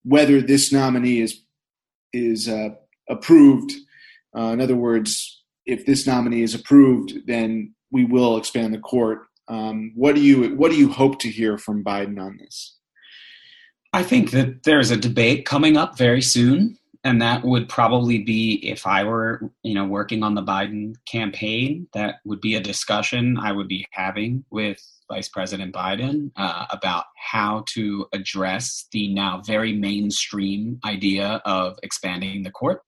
whether 0.03 0.41
this 0.41 0.73
nominee 0.73 1.21
is 1.21 1.43
is 2.11 2.49
uh, 2.49 2.69
approved? 3.07 3.71
Uh, 4.35 4.49
in 4.53 4.61
other 4.61 4.75
words, 4.75 5.43
if 5.67 5.85
this 5.85 6.07
nominee 6.07 6.41
is 6.41 6.55
approved, 6.55 7.13
then 7.27 7.75
we 7.91 8.03
will 8.03 8.35
expand 8.35 8.73
the 8.73 8.79
court. 8.79 9.19
Um, 9.47 9.91
what 9.95 10.15
do 10.15 10.21
you 10.21 10.55
what 10.55 10.71
do 10.71 10.77
you 10.77 10.89
hope 10.89 11.19
to 11.19 11.29
hear 11.29 11.59
from 11.59 11.83
Biden 11.83 12.19
on 12.19 12.37
this? 12.37 12.75
I 13.93 14.01
think 14.01 14.31
that 14.31 14.63
there's 14.63 14.91
a 14.91 14.97
debate 14.97 15.45
coming 15.45 15.77
up 15.77 15.97
very 15.97 16.21
soon, 16.21 16.79
and 17.03 17.21
that 17.21 17.43
would 17.43 17.69
probably 17.69 18.19
be 18.19 18.53
if 18.67 18.87
I 18.87 19.03
were, 19.03 19.51
you 19.63 19.75
know, 19.75 19.85
working 19.85 20.23
on 20.23 20.33
the 20.33 20.43
Biden 20.43 20.95
campaign. 21.05 21.87
That 21.93 22.15
would 22.25 22.41
be 22.41 22.55
a 22.55 22.61
discussion 22.61 23.37
I 23.37 23.51
would 23.51 23.67
be 23.67 23.85
having 23.91 24.45
with 24.49 24.83
Vice 25.11 25.29
President 25.29 25.73
Biden 25.73 26.31
uh, 26.35 26.65
about 26.69 27.05
how 27.17 27.63
to 27.73 28.07
address 28.13 28.87
the 28.91 29.13
now 29.13 29.41
very 29.45 29.73
mainstream 29.73 30.79
idea 30.85 31.41
of 31.45 31.77
expanding 31.83 32.43
the 32.43 32.51
court 32.51 32.81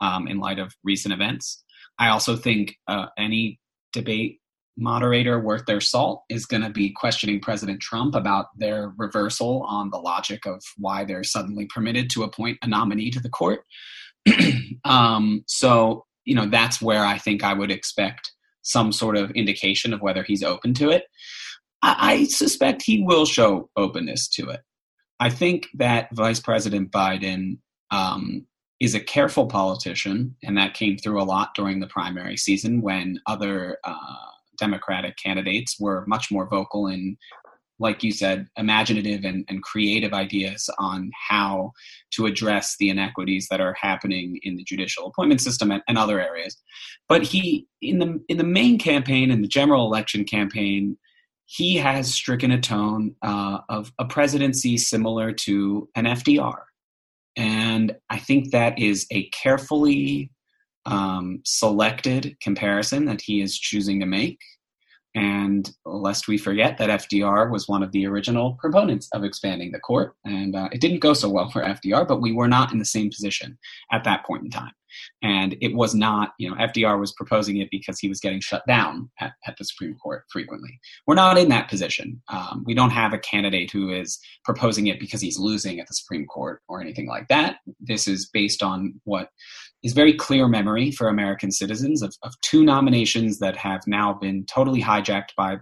um, 0.00 0.26
in 0.26 0.38
light 0.38 0.58
of 0.58 0.74
recent 0.82 1.12
events. 1.12 1.62
I 1.98 2.08
also 2.08 2.36
think 2.36 2.76
uh, 2.86 3.06
any 3.18 3.60
debate 3.92 4.40
moderator 4.78 5.40
worth 5.40 5.66
their 5.66 5.80
salt 5.80 6.22
is 6.28 6.46
going 6.46 6.62
to 6.62 6.70
be 6.70 6.90
questioning 6.90 7.40
President 7.40 7.80
Trump 7.80 8.14
about 8.14 8.46
their 8.56 8.92
reversal 8.96 9.62
on 9.64 9.90
the 9.90 9.98
logic 9.98 10.46
of 10.46 10.62
why 10.76 11.04
they're 11.04 11.24
suddenly 11.24 11.66
permitted 11.66 12.08
to 12.10 12.22
appoint 12.22 12.58
a 12.62 12.68
nominee 12.68 13.10
to 13.10 13.20
the 13.20 13.28
court. 13.28 13.64
um, 14.84 15.42
so, 15.46 16.06
you 16.24 16.34
know, 16.34 16.46
that's 16.46 16.80
where 16.80 17.04
I 17.04 17.18
think 17.18 17.42
I 17.42 17.54
would 17.54 17.70
expect 17.70 18.32
some 18.62 18.92
sort 18.92 19.16
of 19.16 19.30
indication 19.32 19.92
of 19.92 20.00
whether 20.00 20.22
he's 20.22 20.42
open 20.42 20.74
to 20.74 20.90
it. 20.90 21.04
I, 21.82 22.24
suspect 22.24 22.82
he 22.82 23.02
will 23.02 23.26
show 23.26 23.70
openness 23.76 24.28
to 24.30 24.50
it. 24.50 24.60
I 25.20 25.30
think 25.30 25.68
that 25.74 26.08
Vice 26.12 26.40
President 26.40 26.90
Biden 26.90 27.58
um, 27.90 28.46
is 28.80 28.94
a 28.94 29.00
careful 29.00 29.46
politician, 29.46 30.36
and 30.42 30.56
that 30.56 30.74
came 30.74 30.96
through 30.96 31.20
a 31.20 31.24
lot 31.24 31.54
during 31.54 31.80
the 31.80 31.86
primary 31.86 32.36
season 32.36 32.80
when 32.80 33.20
other 33.26 33.78
uh, 33.84 33.94
Democratic 34.58 35.16
candidates 35.16 35.76
were 35.80 36.04
much 36.06 36.30
more 36.30 36.48
vocal 36.48 36.86
in, 36.86 37.16
like 37.80 38.02
you 38.02 38.12
said, 38.12 38.46
imaginative 38.56 39.24
and, 39.24 39.44
and 39.48 39.62
creative 39.62 40.12
ideas 40.12 40.68
on 40.78 41.10
how 41.28 41.72
to 42.12 42.26
address 42.26 42.76
the 42.78 42.88
inequities 42.88 43.48
that 43.50 43.60
are 43.60 43.74
happening 43.80 44.38
in 44.42 44.56
the 44.56 44.64
judicial 44.64 45.06
appointment 45.06 45.40
system 45.40 45.70
and, 45.70 45.82
and 45.88 45.98
other 45.98 46.20
areas. 46.20 46.56
But 47.08 47.22
he, 47.22 47.66
in 47.80 47.98
the 47.98 48.20
in 48.28 48.36
the 48.36 48.44
main 48.44 48.78
campaign, 48.78 49.30
and 49.30 49.42
the 49.42 49.48
general 49.48 49.86
election 49.86 50.24
campaign, 50.24 50.96
he 51.50 51.76
has 51.76 52.12
stricken 52.12 52.50
a 52.50 52.60
tone 52.60 53.14
uh, 53.22 53.58
of 53.68 53.92
a 53.98 54.04
presidency 54.04 54.76
similar 54.76 55.32
to 55.32 55.88
an 55.96 56.04
FDR 56.04 56.58
and 57.38 57.94
I 58.10 58.18
think 58.18 58.50
that 58.50 58.78
is 58.80 59.06
a 59.12 59.28
carefully 59.28 60.32
um, 60.86 61.40
selected 61.44 62.36
comparison 62.42 63.04
that 63.04 63.20
he 63.20 63.40
is 63.40 63.56
choosing 63.56 64.00
to 64.00 64.06
make. 64.06 64.40
And 65.14 65.70
lest 65.86 66.26
we 66.26 66.36
forget 66.36 66.78
that 66.78 66.90
FDR 66.90 67.50
was 67.50 67.68
one 67.68 67.84
of 67.84 67.92
the 67.92 68.06
original 68.06 68.54
proponents 68.54 69.08
of 69.14 69.22
expanding 69.22 69.70
the 69.70 69.78
court. 69.78 70.14
And 70.24 70.56
uh, 70.56 70.68
it 70.72 70.80
didn't 70.80 70.98
go 70.98 71.14
so 71.14 71.28
well 71.28 71.48
for 71.48 71.62
FDR, 71.62 72.06
but 72.06 72.20
we 72.20 72.32
were 72.32 72.48
not 72.48 72.72
in 72.72 72.78
the 72.80 72.84
same 72.84 73.08
position 73.08 73.56
at 73.92 74.02
that 74.04 74.26
point 74.26 74.44
in 74.44 74.50
time. 74.50 74.72
And 75.22 75.56
it 75.60 75.74
was 75.74 75.94
not, 75.94 76.30
you 76.38 76.48
know, 76.48 76.56
FDR 76.56 76.98
was 76.98 77.12
proposing 77.12 77.58
it 77.58 77.68
because 77.70 77.98
he 77.98 78.08
was 78.08 78.20
getting 78.20 78.40
shut 78.40 78.66
down 78.66 79.10
at, 79.20 79.32
at 79.46 79.56
the 79.56 79.64
Supreme 79.64 79.94
Court 79.94 80.24
frequently. 80.30 80.78
We're 81.06 81.14
not 81.14 81.38
in 81.38 81.48
that 81.48 81.68
position. 81.68 82.22
Um, 82.28 82.64
we 82.66 82.74
don't 82.74 82.90
have 82.90 83.12
a 83.12 83.18
candidate 83.18 83.70
who 83.70 83.90
is 83.92 84.18
proposing 84.44 84.86
it 84.86 85.00
because 85.00 85.20
he's 85.20 85.38
losing 85.38 85.80
at 85.80 85.86
the 85.86 85.94
Supreme 85.94 86.26
Court 86.26 86.62
or 86.68 86.80
anything 86.80 87.06
like 87.08 87.28
that. 87.28 87.56
This 87.80 88.06
is 88.06 88.28
based 88.32 88.62
on 88.62 89.00
what 89.04 89.30
is 89.82 89.92
very 89.92 90.14
clear 90.14 90.48
memory 90.48 90.90
for 90.90 91.08
American 91.08 91.52
citizens 91.52 92.02
of, 92.02 92.14
of 92.22 92.34
two 92.40 92.64
nominations 92.64 93.38
that 93.38 93.56
have 93.56 93.80
now 93.86 94.12
been 94.12 94.44
totally 94.46 94.82
hijacked 94.82 95.34
by 95.36 95.56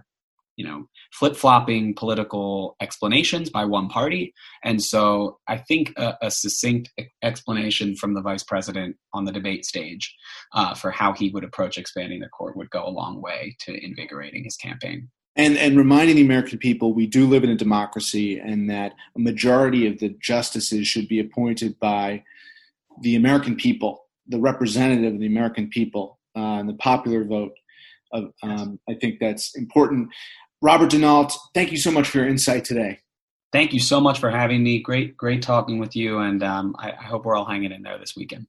you 0.57 0.67
know 0.67 0.85
flip-flopping 1.13 1.93
political 1.95 2.75
explanations 2.81 3.49
by 3.49 3.63
one 3.63 3.87
party. 3.87 4.33
And 4.63 4.83
so 4.83 5.37
i 5.47 5.57
think 5.57 5.93
a, 5.97 6.15
a 6.23 6.31
succinct 6.31 6.91
explanation 7.23 7.95
from 7.95 8.13
the 8.13 8.21
vice 8.21 8.43
president 8.43 8.97
on 9.13 9.23
the 9.23 9.31
debate 9.31 9.65
stage 9.65 10.13
uh, 10.53 10.73
for 10.73 10.91
how 10.91 11.13
he 11.13 11.29
would 11.29 11.45
approach 11.45 11.77
expanding 11.77 12.19
the 12.19 12.27
court 12.29 12.57
would 12.57 12.69
go 12.71 12.85
a 12.85 12.89
long 12.89 13.21
way 13.21 13.55
to 13.61 13.85
invigorating 13.85 14.43
his 14.43 14.57
campaign. 14.57 15.09
And 15.35 15.57
and 15.57 15.77
reminding 15.77 16.15
the 16.15 16.25
american 16.25 16.57
people 16.57 16.93
we 16.93 17.07
do 17.07 17.27
live 17.27 17.43
in 17.43 17.51
a 17.51 17.55
democracy 17.55 18.39
and 18.39 18.69
that 18.69 18.93
a 19.15 19.19
majority 19.19 19.87
of 19.87 19.99
the 19.99 20.09
justices 20.19 20.87
should 20.87 21.07
be 21.07 21.19
appointed 21.19 21.79
by 21.79 22.23
the 23.01 23.15
american 23.15 23.55
people 23.55 24.05
the 24.27 24.39
representative 24.39 25.13
of 25.13 25.19
the 25.19 25.27
american 25.27 25.69
people 25.69 26.19
uh, 26.35 26.57
and 26.59 26.67
the 26.67 26.73
popular 26.75 27.23
vote 27.23 27.53
um, 28.43 28.79
I 28.89 28.93
think 28.95 29.19
that's 29.19 29.55
important. 29.55 30.09
Robert 30.61 30.89
DeNault, 30.89 31.33
thank 31.53 31.71
you 31.71 31.77
so 31.77 31.91
much 31.91 32.07
for 32.07 32.17
your 32.17 32.27
insight 32.27 32.65
today. 32.65 32.99
Thank 33.51 33.73
you 33.73 33.79
so 33.79 34.01
much 34.01 34.19
for 34.19 34.29
having 34.29 34.63
me. 34.63 34.81
Great, 34.81 35.15
great 35.15 35.41
talking 35.41 35.79
with 35.79 35.95
you, 35.95 36.19
and 36.19 36.43
um, 36.43 36.75
I, 36.79 36.91
I 36.91 37.03
hope 37.03 37.25
we're 37.25 37.35
all 37.35 37.45
hanging 37.45 37.71
in 37.71 37.83
there 37.83 37.97
this 37.97 38.15
weekend. 38.15 38.47